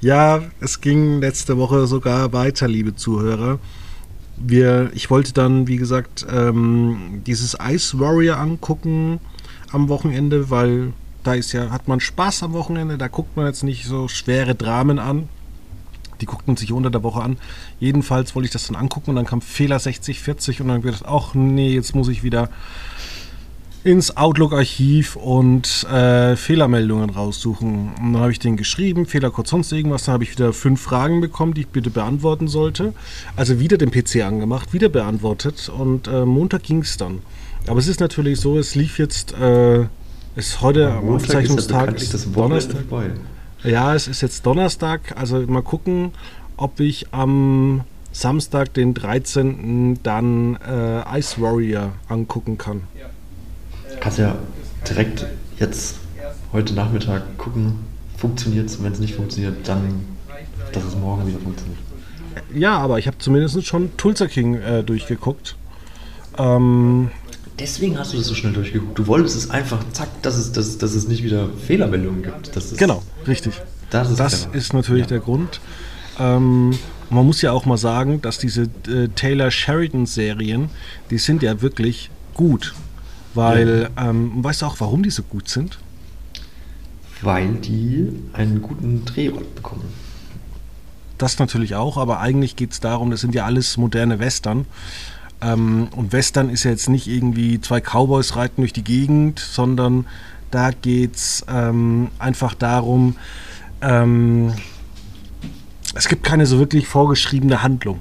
Ja, 0.01 0.43
es 0.61 0.81
ging 0.81 1.21
letzte 1.21 1.59
Woche 1.59 1.89
sogar 1.89 2.33
weiter, 2.33 2.69
liebe 2.69 2.95
Zuhörer. 2.95 3.59
Wir, 4.37 4.91
ich 4.95 5.11
wollte 5.11 5.33
dann, 5.33 5.67
wie 5.67 5.77
gesagt, 5.77 6.25
ähm, 6.33 7.23
dieses 7.27 7.57
Ice 7.61 7.99
Warrior 7.99 8.37
angucken 8.37 9.19
am 9.73 9.89
Wochenende, 9.89 10.49
weil 10.49 10.93
da 11.25 11.35
ist 11.35 11.51
ja, 11.51 11.71
hat 11.71 11.89
man 11.89 11.99
Spaß 11.99 12.45
am 12.45 12.53
Wochenende, 12.53 12.99
da 12.99 13.09
guckt 13.09 13.37
man 13.37 13.47
jetzt 13.47 13.65
nicht 13.65 13.85
so 13.85 14.07
schwere 14.07 14.55
Dramen 14.55 15.01
an. 15.01 15.29
Die 16.21 16.27
guckt 16.27 16.47
man 16.47 16.57
sich 16.57 16.73
unter 16.73 16.91
der 16.91 17.03
Woche 17.03 17.23
an. 17.23 17.37
Jedenfalls 17.81 18.35
wollte 18.35 18.47
ich 18.47 18.53
das 18.53 18.67
dann 18.67 18.77
angucken 18.77 19.11
und 19.11 19.17
dann 19.17 19.27
kam 19.27 19.41
Fehler 19.41 19.79
60, 19.79 20.21
40 20.21 20.61
und 20.61 20.69
dann 20.69 20.79
habe 20.79 20.89
ich 20.89 20.95
gedacht, 20.95 21.11
ach 21.11 21.35
nee, 21.35 21.73
jetzt 21.73 21.95
muss 21.95 22.09
ich 22.09 22.23
wieder 22.23 22.51
ins 23.85 24.17
Outlook-Archiv 24.17 25.17
und 25.17 25.85
äh, 25.85 26.37
Fehlermeldungen 26.37 27.11
raussuchen. 27.11 27.93
Und 27.99 28.13
dann 28.13 28.23
habe 28.23 28.33
ich 28.33 28.39
den 28.39 28.57
geschrieben, 28.57 29.07
Fehler 29.07 29.31
kurz 29.31 29.51
sonst 29.51 29.73
irgendwas. 29.73 30.05
Dann 30.05 30.15
habe 30.15 30.25
ich 30.25 30.33
wieder 30.33 30.53
fünf 30.53 30.81
Fragen 30.81 31.21
bekommen, 31.21 31.55
die 31.55 31.63
ich 31.63 31.69
bitte 31.69 31.91
beantworten 31.91 32.49
sollte. 32.49 32.93
Also 33.37 33.61
wieder 33.61 33.79
den 33.79 33.91
PC 33.91 34.25
angemacht, 34.25 34.73
wieder 34.73 34.89
beantwortet 34.89 35.69
und 35.69 36.09
äh, 36.09 36.25
Montag 36.25 36.65
ging 36.65 36.83
es 36.83 36.97
dann. 36.97 37.21
Aber 37.67 37.79
es 37.79 37.89
ist 37.89 38.01
natürlich 38.01 38.41
so, 38.41 38.59
es 38.59 38.75
lief 38.75 38.99
jetzt, 38.99 39.33
äh, 39.33 39.87
ist 40.37 40.61
heute 40.61 40.93
am 40.93 41.09
Aufzeichnungstag 41.09 41.95
ist 41.95 42.15
das 42.15 42.31
Donnerstag. 42.31 42.85
vorbei. 42.89 43.11
Ja, 43.65 43.95
es 43.95 44.07
ist 44.07 44.21
jetzt 44.21 44.47
Donnerstag, 44.47 45.17
also 45.17 45.39
mal 45.41 45.63
gucken, 45.63 46.13
ob 46.57 46.79
ich 46.79 47.13
am 47.13 47.83
Samstag, 48.13 48.73
den 48.75 48.95
13. 48.95 50.01
dann 50.03 50.57
äh, 50.57 51.19
Ice 51.19 51.41
Warrior 51.41 51.93
angucken 52.09 52.57
kann. 52.57 52.83
Kannst 54.01 54.19
ja 54.19 54.37
direkt 54.89 55.27
jetzt 55.59 55.97
heute 56.53 56.75
Nachmittag 56.75 57.37
gucken, 57.37 57.81
funktioniert 58.17 58.67
es. 58.67 58.83
Wenn 58.83 58.93
es 58.93 59.01
nicht 59.01 59.15
funktioniert, 59.15 59.69
dann, 59.69 60.05
dass 60.73 60.85
es 60.85 60.97
morgen 60.97 61.27
wieder 61.27 61.39
funktioniert. 61.39 61.79
Ja, 62.55 62.79
aber 62.79 62.99
ich 62.99 63.07
habe 63.07 63.19
zumindest 63.19 63.67
schon 63.67 63.97
Tulsa 63.97 64.29
King 64.29 64.55
äh, 64.55 64.85
durchgeguckt. 64.85 65.57
Ähm, 66.39 67.11
Deswegen 67.59 67.99
hast 67.99 68.13
du 68.13 68.19
das 68.19 68.27
so 68.27 68.35
schnell 68.35 68.53
durchgeguckt. 68.53 68.99
Du 68.99 69.07
wolltest 69.07 69.37
es 69.37 69.51
einfach, 69.51 69.79
zack, 69.93 70.09
dass 70.23 70.37
es, 70.37 70.53
dass, 70.53 70.79
dass 70.79 70.95
es 70.95 71.09
nicht 71.09 71.25
wieder 71.25 71.49
Fehlermeldungen 71.67 72.23
gibt. 72.23 72.55
Das 72.55 72.67
ist, 72.73 72.79
genau, 72.79 73.03
richtig. 73.27 73.55
Das 73.91 74.11
ist, 74.11 74.21
Das 74.21 74.49
ist 74.53 74.73
natürlich 74.75 75.03
Ja. 75.03 75.09
der 75.09 75.21
Grund. 75.21 75.61
Ähm, 76.19 76.79
man 77.11 77.25
muss 77.27 77.43
ja 77.43 77.53
auch 77.53 77.65
mal 77.65 77.79
sagen, 77.79 78.21
dass 78.21 78.39
diese 78.39 78.63
äh, 78.87 79.09
Taylor 79.15 79.51
Sheridan-Serien, 79.51 80.69
die 81.11 81.19
sind 81.19 81.43
ja 81.43 81.61
wirklich 81.63 82.11
gut. 82.35 82.75
Weil, 83.35 83.91
ähm, 83.97 84.33
weißt 84.45 84.63
du 84.63 84.67
auch, 84.67 84.77
warum 84.81 85.03
die 85.03 85.11
so 85.11 85.23
gut 85.23 85.49
sind? 85.49 85.79
Weil 87.23 87.55
die 87.55 88.09
einen 88.33 88.63
guten 88.63 89.05
Drehort 89.05 89.55
bekommen. 89.55 89.85
Das 91.19 91.39
natürlich 91.39 91.75
auch, 91.75 91.97
aber 91.97 92.21
eigentlich 92.21 92.55
geht 92.57 92.73
es 92.73 92.81
darum, 92.81 93.11
das 93.11 93.21
sind 93.21 93.35
ja 93.35 93.45
alles 93.45 93.77
moderne 93.77 94.19
Western. 94.21 94.67
Ähm, 95.41 95.89
und 95.95 96.13
Western 96.13 96.51
ist 96.51 96.65
ja 96.65 96.71
jetzt 96.71 96.89
nicht 96.89 97.07
irgendwie 97.07 97.61
zwei 97.61 97.81
Cowboys 97.81 98.37
reiten 98.37 98.63
durch 98.63 98.73
die 98.73 98.85
Gegend, 98.85 99.39
sondern 99.39 100.07
da 100.51 100.71
geht 100.71 101.17
es 101.17 101.45
ähm, 101.49 102.09
einfach 102.19 102.55
darum, 102.55 103.17
ähm, 103.81 104.53
es 105.95 106.09
gibt 106.09 106.25
keine 106.25 106.47
so 106.47 106.59
wirklich 106.59 106.87
vorgeschriebene 106.87 107.63
Handlung. 107.63 108.01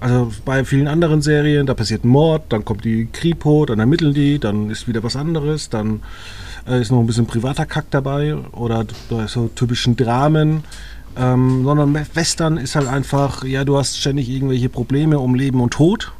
Also 0.00 0.30
bei 0.44 0.64
vielen 0.64 0.88
anderen 0.88 1.22
Serien, 1.22 1.66
da 1.66 1.74
passiert 1.74 2.04
ein 2.04 2.08
Mord, 2.08 2.44
dann 2.50 2.64
kommt 2.64 2.84
die 2.84 3.08
Kripo, 3.10 3.64
dann 3.64 3.78
ermitteln 3.78 4.12
die, 4.12 4.38
dann 4.38 4.70
ist 4.70 4.86
wieder 4.86 5.02
was 5.02 5.16
anderes, 5.16 5.70
dann 5.70 6.02
äh, 6.68 6.80
ist 6.80 6.90
noch 6.90 7.00
ein 7.00 7.06
bisschen 7.06 7.26
privater 7.26 7.64
Kack 7.64 7.86
dabei 7.90 8.36
oder 8.52 8.84
so 9.26 9.48
typischen 9.48 9.96
Dramen. 9.96 10.64
Ähm, 11.18 11.64
sondern 11.64 11.94
Western 12.14 12.56
ist 12.58 12.74
halt 12.76 12.86
einfach, 12.88 13.42
ja, 13.44 13.64
du 13.64 13.76
hast 13.78 13.96
ständig 13.98 14.28
irgendwelche 14.28 14.68
Probleme 14.68 15.18
um 15.18 15.34
Leben 15.34 15.60
und 15.60 15.70
Tod, 15.72 16.12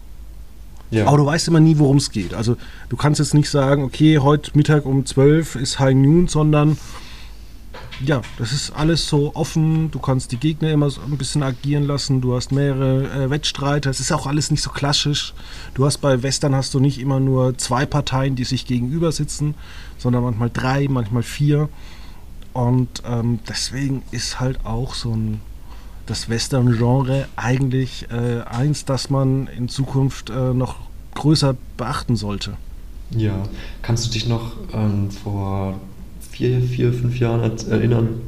Ja. 0.91 1.07
aber 1.07 1.19
du 1.19 1.27
weißt 1.27 1.49
immer 1.49 1.61
nie, 1.61 1.79
worum 1.79 1.99
es 1.99 2.11
geht. 2.11 2.33
Also 2.33 2.57
du 2.89 2.97
kannst 2.97 3.19
jetzt 3.19 3.35
nicht 3.35 3.51
sagen, 3.51 3.83
okay, 3.85 4.19
heute 4.19 4.53
Mittag 4.55 4.87
um 4.87 5.05
12 5.05 5.57
ist 5.57 5.79
High 5.79 5.95
Noon, 5.95 6.29
sondern 6.29 6.79
ja, 8.05 8.21
das 8.39 8.53
ist 8.53 8.73
alles 8.73 9.09
so 9.09 9.35
offen. 9.35 9.91
Du 9.91 9.99
kannst 9.99 10.31
die 10.33 10.37
Gegner 10.37 10.71
immer 10.71 10.91
so 10.91 11.01
ein 11.01 11.17
bisschen 11.17 11.43
agieren 11.43 11.87
lassen. 11.87 12.21
Du 12.21 12.35
hast 12.35 12.53
mehrere 12.53 13.05
äh, 13.25 13.31
Wettstreiter. 13.31 13.89
Es 13.89 14.01
ist 14.01 14.13
auch 14.13 14.27
alles 14.27 14.51
nicht 14.51 14.63
so 14.63 14.69
klassisch. 14.71 15.33
Du 15.75 15.87
hast 15.87 15.99
bei 15.99 16.23
Western 16.23 16.55
hast 16.55 16.75
du 16.75 16.81
nicht 16.81 17.01
immer 17.01 17.21
nur 17.21 17.57
zwei 17.57 17.87
Parteien, 17.87 18.37
die 18.37 18.45
sich 18.45 18.67
gegenüber 18.67 19.13
sitzen, 19.13 19.55
sondern 19.97 20.25
manchmal 20.25 20.51
drei, 20.53 20.87
manchmal 20.91 21.23
vier. 21.23 21.71
Und 22.57 23.03
ähm, 23.07 23.41
deswegen 23.47 24.03
ist 24.13 24.41
halt 24.41 24.65
auch 24.65 24.95
so 24.95 25.15
ein 25.15 25.43
das 26.07 26.31
Western-Genre 26.31 27.29
eigentlich 27.37 28.07
äh, 28.11 28.41
eins, 28.45 28.87
das 28.87 29.11
man 29.11 29.47
in 29.49 29.69
Zukunft 29.69 30.31
äh, 30.31 30.55
noch 30.55 30.77
größer 31.15 31.55
beachten 31.77 32.17
sollte. 32.17 32.57
Ja. 33.11 33.43
Kannst 33.83 34.07
du 34.07 34.11
dich 34.11 34.27
noch 34.27 34.53
ähm, 34.73 35.11
vor 35.11 35.79
vier, 36.31 36.63
vier, 36.63 36.95
fünf 36.95 37.19
Jahren 37.19 37.43
erinnern? 37.69 38.21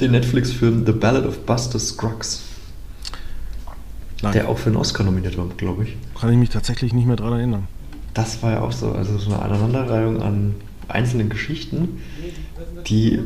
Den 0.00 0.12
Netflix-Film 0.12 0.86
The 0.86 0.92
Ballad 0.92 1.26
of 1.26 1.44
Buster 1.44 1.78
Scruggs, 1.78 2.40
Nein, 4.22 4.32
der 4.32 4.48
auch 4.48 4.56
für 4.56 4.70
einen 4.70 4.76
Oscar 4.76 5.04
nominiert 5.04 5.36
war, 5.36 5.46
glaube 5.58 5.84
ich. 5.84 5.96
kann 6.18 6.32
ich 6.32 6.38
mich 6.38 6.48
tatsächlich 6.48 6.94
nicht 6.94 7.06
mehr 7.06 7.16
daran 7.16 7.34
erinnern. 7.34 7.68
Das 8.14 8.42
war 8.42 8.52
ja 8.52 8.60
auch 8.62 8.72
so, 8.72 8.92
also 8.92 9.18
so 9.18 9.30
eine 9.30 9.42
Aneinanderreihung 9.42 10.22
an 10.22 10.54
einzelnen 10.90 11.28
Geschichten, 11.28 12.00
die 12.86 13.20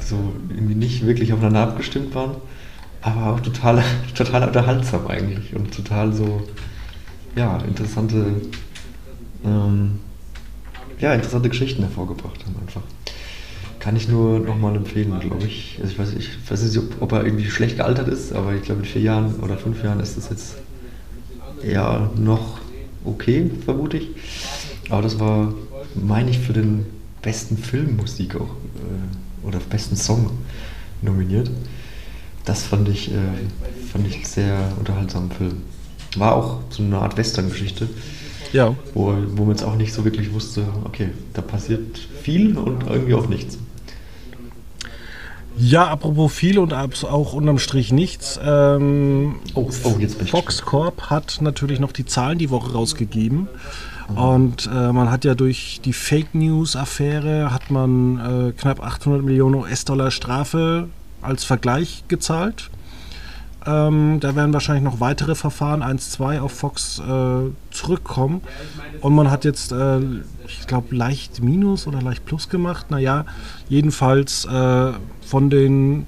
so 0.00 0.16
irgendwie 0.50 0.74
nicht 0.74 1.06
wirklich 1.06 1.32
aufeinander 1.32 1.62
abgestimmt 1.62 2.14
waren, 2.14 2.36
aber 3.00 3.34
auch 3.34 3.40
total, 3.40 3.82
total 4.14 4.46
unterhaltsam 4.46 5.06
eigentlich 5.06 5.54
und 5.54 5.74
total 5.74 6.12
so, 6.12 6.42
ja, 7.36 7.58
interessante, 7.58 8.26
ähm, 9.44 10.00
ja, 11.00 11.14
interessante 11.14 11.48
Geschichten 11.48 11.82
hervorgebracht 11.82 12.44
haben 12.44 12.56
einfach. 12.60 12.82
Kann 13.80 13.96
ich 13.96 14.08
nur 14.08 14.38
nochmal 14.38 14.76
empfehlen, 14.76 15.20
glaube 15.20 15.44
ich. 15.44 15.78
Also 15.78 15.92
ich 15.92 15.98
weiß, 15.98 16.14
ich 16.14 16.50
weiß 16.50 16.62
nicht, 16.62 16.78
ob, 16.78 17.02
ob 17.02 17.12
er 17.12 17.24
irgendwie 17.24 17.50
schlecht 17.50 17.76
gealtert 17.76 18.08
ist, 18.08 18.32
aber 18.32 18.54
ich 18.54 18.62
glaube, 18.62 18.80
in 18.80 18.86
vier 18.86 19.02
Jahren 19.02 19.34
oder 19.40 19.58
fünf 19.58 19.82
Jahren 19.84 20.00
ist 20.00 20.16
das 20.16 20.30
jetzt 20.30 20.54
ja 21.62 22.10
noch 22.16 22.60
okay, 23.04 23.50
vermute 23.64 23.98
ich. 23.98 24.08
Aber 24.90 25.02
das 25.02 25.18
war, 25.20 25.52
meine 25.94 26.30
ich, 26.30 26.38
für 26.38 26.52
den 26.52 26.86
besten 27.24 27.56
Filmmusik 27.56 28.36
auch 28.36 28.50
äh, 28.50 29.46
oder 29.46 29.58
besten 29.58 29.96
Song 29.96 30.30
nominiert. 31.02 31.50
Das 32.44 32.62
fand 32.62 32.88
ich, 32.88 33.10
äh, 33.10 33.16
fand 33.90 34.06
ich 34.06 34.28
sehr 34.28 34.58
unterhaltsamen 34.78 35.30
Film. 35.32 35.62
War 36.16 36.36
auch 36.36 36.60
so 36.70 36.82
eine 36.82 36.98
Art 36.98 37.16
Western-Geschichte, 37.16 37.88
Ja, 38.52 38.74
wo, 38.92 39.14
wo 39.34 39.42
man 39.44 39.50
jetzt 39.56 39.64
auch 39.64 39.74
nicht 39.76 39.92
so 39.92 40.04
wirklich 40.04 40.32
wusste, 40.32 40.64
okay, 40.84 41.08
da 41.32 41.42
passiert 41.42 41.98
viel 42.22 42.56
und 42.56 42.86
irgendwie 42.86 43.14
auch 43.14 43.26
nichts. 43.28 43.58
ja 45.56 45.86
apropos 45.88 46.32
viel 46.32 46.58
und 46.58 46.72
auch 46.72 47.32
unterm 47.32 47.58
Strich 47.58 47.92
nichts. 47.92 48.38
Ähm, 48.44 49.36
Oh, 49.54 49.70
oh, 49.84 49.98
Fox 50.26 50.62
Corp 50.62 51.10
hat 51.10 51.38
natürlich 51.40 51.80
noch 51.80 51.92
die 51.92 52.04
Zahlen 52.04 52.38
die 52.38 52.50
Woche 52.50 52.72
rausgegeben. 52.72 53.48
Und 54.14 54.66
äh, 54.72 54.92
man 54.92 55.10
hat 55.10 55.24
ja 55.24 55.34
durch 55.34 55.80
die 55.84 55.92
Fake 55.92 56.34
News-Affäre 56.34 57.52
hat 57.52 57.70
man 57.70 58.48
äh, 58.48 58.52
knapp 58.52 58.82
800 58.82 59.22
Millionen 59.22 59.54
US-Dollar 59.56 60.10
Strafe 60.10 60.88
als 61.22 61.44
Vergleich 61.44 62.04
gezahlt. 62.08 62.70
Ähm, 63.66 64.20
da 64.20 64.36
werden 64.36 64.52
wahrscheinlich 64.52 64.84
noch 64.84 65.00
weitere 65.00 65.34
Verfahren, 65.34 65.82
1, 65.82 66.10
2 66.10 66.42
auf 66.42 66.52
Fox 66.52 66.98
äh, 66.98 67.50
zurückkommen. 67.70 68.42
Und 69.00 69.14
man 69.14 69.30
hat 69.30 69.46
jetzt, 69.46 69.72
äh, 69.72 70.00
ich 70.46 70.66
glaube, 70.66 70.94
leicht 70.94 71.42
Minus 71.42 71.86
oder 71.86 72.02
leicht 72.02 72.26
Plus 72.26 72.50
gemacht. 72.50 72.90
Naja, 72.90 73.24
jedenfalls 73.68 74.44
äh, 74.44 74.92
von 75.22 75.48
den 75.48 76.06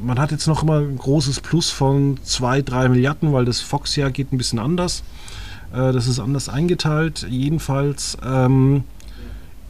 man 0.00 0.18
hat 0.20 0.30
jetzt 0.30 0.46
noch 0.46 0.62
immer 0.62 0.78
ein 0.78 0.96
großes 0.96 1.40
Plus 1.40 1.70
von 1.70 2.18
2, 2.22 2.62
3 2.62 2.88
Milliarden, 2.88 3.32
weil 3.32 3.44
das 3.44 3.60
Fox-Jahr 3.60 4.12
geht 4.12 4.32
ein 4.32 4.38
bisschen 4.38 4.60
anders. 4.60 5.02
Äh, 5.72 5.92
das 5.92 6.06
ist 6.06 6.18
anders 6.18 6.48
eingeteilt. 6.48 7.26
Jedenfalls 7.28 8.16
ähm, 8.24 8.84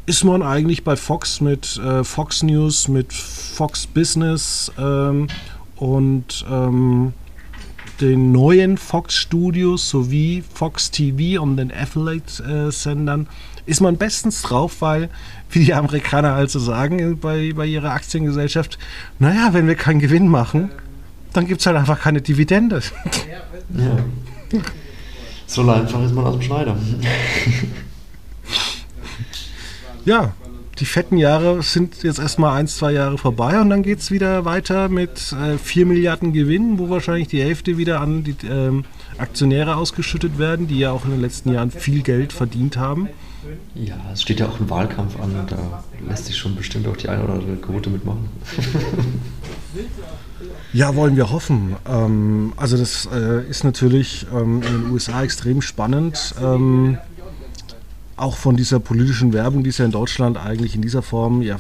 ist 0.07 0.25
man 0.25 0.43
eigentlich 0.43 0.85
bei 0.85 0.97
Fox 0.97 1.41
mit 1.41 1.77
äh, 1.79 2.05
Fox 2.05 2.43
News, 2.43 2.89
mit 2.89 3.13
Fox 3.13 3.87
Business 3.87 4.73
ähm, 4.79 5.29
und 5.77 6.47
ähm, 6.51 7.13
den 8.01 8.33
neuen 8.33 8.79
Fox 8.79 9.15
Studios 9.15 9.91
sowie 9.91 10.45
Fox 10.55 10.91
TV 10.91 11.43
und 11.43 11.57
den 11.57 11.73
Affiliate-Sendern 11.73 13.27
ist 13.67 13.81
man 13.81 13.97
bestens 13.97 14.41
drauf, 14.43 14.81
weil, 14.81 15.11
wie 15.51 15.65
die 15.65 15.75
Amerikaner 15.75 16.33
also 16.33 16.59
sagen 16.59 17.19
bei, 17.19 17.53
bei 17.55 17.67
ihrer 17.67 17.91
Aktiengesellschaft, 17.91 18.79
naja, 19.19 19.53
wenn 19.53 19.67
wir 19.67 19.75
keinen 19.75 19.99
Gewinn 19.99 20.29
machen, 20.29 20.71
dann 21.33 21.47
gibt 21.47 21.61
es 21.61 21.67
halt 21.67 21.77
einfach 21.77 22.01
keine 22.01 22.23
Dividende. 22.23 22.81
Ja. 23.77 24.59
So 25.49 25.69
einfach 25.69 26.05
ist 26.05 26.15
man 26.15 26.27
aus 26.27 26.35
dem 26.35 26.43
Schneider. 26.43 26.77
Ja, 30.05 30.33
die 30.79 30.85
fetten 30.85 31.19
Jahre 31.19 31.63
sind 31.63 32.03
jetzt 32.03 32.19
erstmal 32.19 32.59
ein, 32.59 32.69
zwei 32.69 32.93
Jahre 32.93 33.19
vorbei 33.19 33.61
und 33.61 33.69
dann 33.71 33.83
geht 33.83 33.99
es 33.99 34.11
wieder 34.11 34.45
weiter 34.45 34.89
mit 34.89 35.33
äh, 35.33 35.59
4 35.59 35.87
Milliarden 35.87 36.33
Gewinn, 36.33 36.79
wo 36.79 36.89
wahrscheinlich 36.89 37.29
die 37.29 37.43
Hälfte 37.43 37.77
wieder 37.79 38.01
an 38.01 38.25
die 38.25 38.37
ähm, 38.47 38.85
Aktionäre 39.19 39.77
ausgeschüttet 39.77 40.39
werden, 40.39 40.67
die 40.67 40.79
ja 40.79 40.93
auch 40.93 41.05
in 41.05 41.11
den 41.11 41.21
letzten 41.21 41.53
Jahren 41.53 41.71
viel 41.71 42.03
Geld 42.03 42.33
verdient 42.33 42.77
haben. 42.77 43.09
Ja, 43.75 43.97
es 44.13 44.23
steht 44.23 44.41
ja 44.41 44.49
auch 44.49 44.61
ein 44.61 44.71
Wahlkampf 44.71 45.19
an, 45.21 45.47
da 45.49 45.85
lässt 46.09 46.27
sich 46.27 46.37
schon 46.37 46.55
bestimmt 46.55 46.87
auch 46.89 46.97
die 46.97 47.09
eine 47.09 47.25
oder 47.25 47.35
andere 47.35 47.57
Quote 47.57 47.91
mitmachen. 47.91 48.29
Ja, 50.73 50.95
wollen 50.95 51.17
wir 51.17 51.31
hoffen. 51.31 51.77
Ähm, 51.89 52.53
also 52.57 52.77
das 52.77 53.09
äh, 53.13 53.49
ist 53.49 53.65
natürlich 53.65 54.27
ähm, 54.33 54.63
in 54.63 54.83
den 54.83 54.91
USA 54.91 55.23
extrem 55.23 55.63
spannend. 55.63 56.35
Ähm, 56.43 56.99
auch 58.17 58.37
von 58.37 58.57
dieser 58.57 58.81
politischen 58.81 59.33
Werbung, 59.33 59.63
die 59.63 59.71
es 59.71 59.79
ja 59.79 59.85
in 59.85 59.93
Deutschland 59.93 60.37
eigentlich 60.37 60.75
in 60.75 60.83
dieser 60.83 61.03
Form 61.03 61.41
ja 61.41 61.59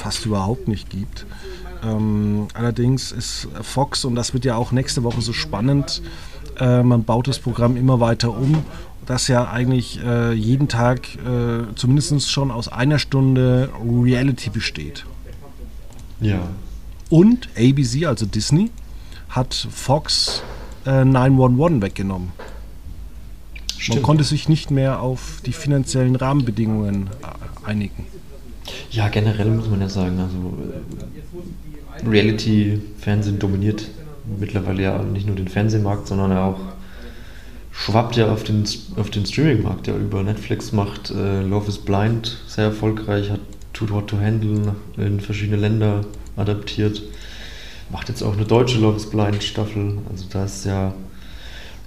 fast 0.00 0.24
überhaupt 0.24 0.68
nicht 0.68 0.88
gibt. 0.88 1.26
Ähm, 1.84 2.48
allerdings 2.54 3.12
ist 3.12 3.48
Fox, 3.62 4.04
und 4.04 4.14
das 4.14 4.32
wird 4.32 4.44
ja 4.44 4.56
auch 4.56 4.72
nächste 4.72 5.02
Woche 5.02 5.20
so 5.20 5.32
spannend, 5.32 6.02
äh, 6.58 6.82
man 6.82 7.04
baut 7.04 7.28
das 7.28 7.38
Programm 7.38 7.76
immer 7.76 8.00
weiter 8.00 8.30
um, 8.36 8.62
das 9.04 9.28
ja 9.28 9.50
eigentlich 9.50 10.00
äh, 10.02 10.32
jeden 10.32 10.68
Tag 10.68 11.14
äh, 11.16 11.74
zumindest 11.74 12.30
schon 12.30 12.50
aus 12.50 12.68
einer 12.68 12.98
Stunde 12.98 13.70
Reality 13.84 14.50
besteht. 14.50 15.04
Ja. 16.20 16.40
Und 17.08 17.48
ABC, 17.56 18.06
also 18.06 18.26
Disney, 18.26 18.70
hat 19.28 19.54
Fox 19.54 20.42
äh, 20.86 21.04
911 21.04 21.82
weggenommen. 21.82 22.32
Stimmt. 23.78 23.96
Man 23.96 24.02
konnte 24.02 24.24
sich 24.24 24.48
nicht 24.48 24.70
mehr 24.70 25.00
auf 25.00 25.40
die 25.44 25.52
finanziellen 25.52 26.16
Rahmenbedingungen 26.16 27.10
äh, 27.22 27.68
einigen. 27.68 28.06
Ja, 28.90 29.08
generell 29.08 29.50
muss 29.50 29.68
man 29.68 29.80
ja 29.80 29.88
sagen, 29.88 30.18
also 30.18 30.54
äh, 32.02 32.08
Reality-Fernsehen 32.08 33.38
dominiert 33.38 33.86
mittlerweile 34.38 34.82
ja 34.82 35.02
nicht 35.02 35.26
nur 35.26 35.36
den 35.36 35.48
Fernsehmarkt, 35.48 36.08
sondern 36.08 36.32
auch 36.32 36.58
schwappt 37.70 38.16
ja 38.16 38.32
auf 38.32 38.42
den, 38.42 38.64
auf 38.96 39.10
den 39.10 39.26
Streaming-Markt, 39.26 39.86
der 39.86 39.96
über 39.96 40.22
Netflix 40.22 40.72
macht. 40.72 41.10
Äh, 41.10 41.42
Love 41.42 41.68
is 41.68 41.78
Blind 41.78 42.38
sehr 42.48 42.64
erfolgreich, 42.64 43.30
hat 43.30 43.40
Too 43.72 43.88
Hot 43.90 44.08
to 44.08 44.18
Handle 44.18 44.74
in 44.96 45.20
verschiedene 45.20 45.58
Länder 45.58 46.04
adaptiert. 46.36 47.02
Macht 47.90 48.08
jetzt 48.08 48.22
auch 48.22 48.32
eine 48.32 48.44
deutsche 48.44 48.78
Love 48.78 48.96
is 48.96 49.08
Blind 49.08 49.42
Staffel. 49.42 49.98
Also 50.10 50.26
da 50.30 50.44
ist 50.44 50.64
ja 50.64 50.94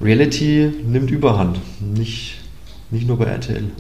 Reality 0.01 0.71
nimmt 0.85 1.11
Überhand. 1.11 1.59
Nicht, 1.81 2.37
nicht 2.89 3.07
nur 3.07 3.17
bei 3.17 3.25
RTL. 3.25 3.65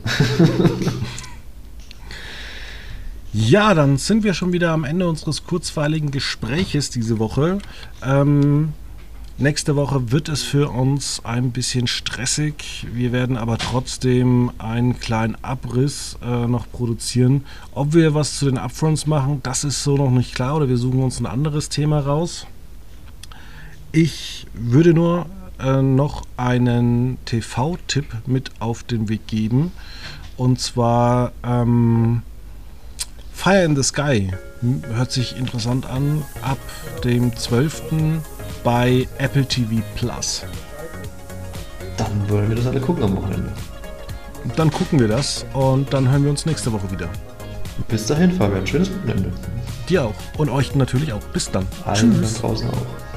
ja, 3.33 3.73
dann 3.73 3.97
sind 3.97 4.23
wir 4.23 4.33
schon 4.33 4.51
wieder 4.51 4.71
am 4.71 4.83
Ende 4.83 5.07
unseres 5.07 5.45
kurzweiligen 5.45 6.11
Gespräches 6.11 6.89
diese 6.89 7.19
Woche. 7.19 7.59
Ähm, 8.03 8.73
Nächste 9.41 9.77
Woche 9.77 10.11
wird 10.11 10.27
es 10.27 10.43
für 10.43 10.69
uns 10.69 11.21
ein 11.23 11.51
bisschen 11.51 11.87
stressig. 11.87 12.85
Wir 12.91 13.13
werden 13.13 13.37
aber 13.37 13.57
trotzdem 13.57 14.51
einen 14.57 14.99
kleinen 14.99 15.41
Abriss 15.41 16.17
äh, 16.21 16.45
noch 16.45 16.69
produzieren. 16.69 17.45
Ob 17.71 17.93
wir 17.93 18.13
was 18.13 18.37
zu 18.37 18.47
den 18.47 18.57
Upfronts 18.57 19.07
machen, 19.07 19.39
das 19.41 19.63
ist 19.63 19.81
so 19.81 19.95
noch 19.95 20.11
nicht 20.11 20.35
klar 20.35 20.57
oder 20.57 20.67
wir 20.67 20.75
suchen 20.75 21.01
uns 21.01 21.21
ein 21.21 21.25
anderes 21.25 21.69
Thema 21.69 22.01
raus. 22.01 22.47
Ich 23.93 24.45
würde 24.53 24.93
nur 24.93 25.25
äh, 25.57 25.81
noch 25.81 26.23
einen 26.35 27.17
TV-Tipp 27.23 28.07
mit 28.25 28.51
auf 28.59 28.83
den 28.83 29.07
Weg 29.07 29.25
geben. 29.27 29.71
Und 30.35 30.59
zwar 30.59 31.31
ähm, 31.45 32.23
Fire 33.31 33.63
in 33.63 33.77
the 33.77 33.83
Sky. 33.83 34.31
Hört 34.91 35.13
sich 35.13 35.37
interessant 35.37 35.85
an. 35.85 36.23
Ab 36.41 36.59
dem 37.05 37.33
12 37.33 37.83
bei 38.63 39.07
Apple 39.17 39.45
TV 39.45 39.81
Plus. 39.95 40.43
Dann 41.97 42.29
wollen 42.29 42.49
wir 42.49 42.55
das 42.55 42.67
alle 42.67 42.79
gucken 42.79 43.03
am 43.03 43.17
Wochenende. 43.17 43.51
Dann 44.55 44.71
gucken 44.71 44.99
wir 44.99 45.07
das 45.07 45.45
und 45.53 45.93
dann 45.93 46.09
hören 46.09 46.23
wir 46.23 46.29
uns 46.29 46.45
nächste 46.45 46.71
Woche 46.71 46.89
wieder. 46.91 47.09
Bis 47.87 48.05
dahin, 48.05 48.31
Fabian. 48.31 48.65
Schönes 48.65 48.89
Wochenende. 48.93 49.31
Dir 49.87 50.05
auch. 50.05 50.13
Und 50.37 50.49
euch 50.49 50.75
natürlich 50.75 51.11
auch. 51.13 51.23
Bis 51.33 51.49
dann. 51.49 51.67
Allen 51.85 52.13
Tschüss. 52.13 52.39
draußen 52.39 52.69
auch. 52.69 53.08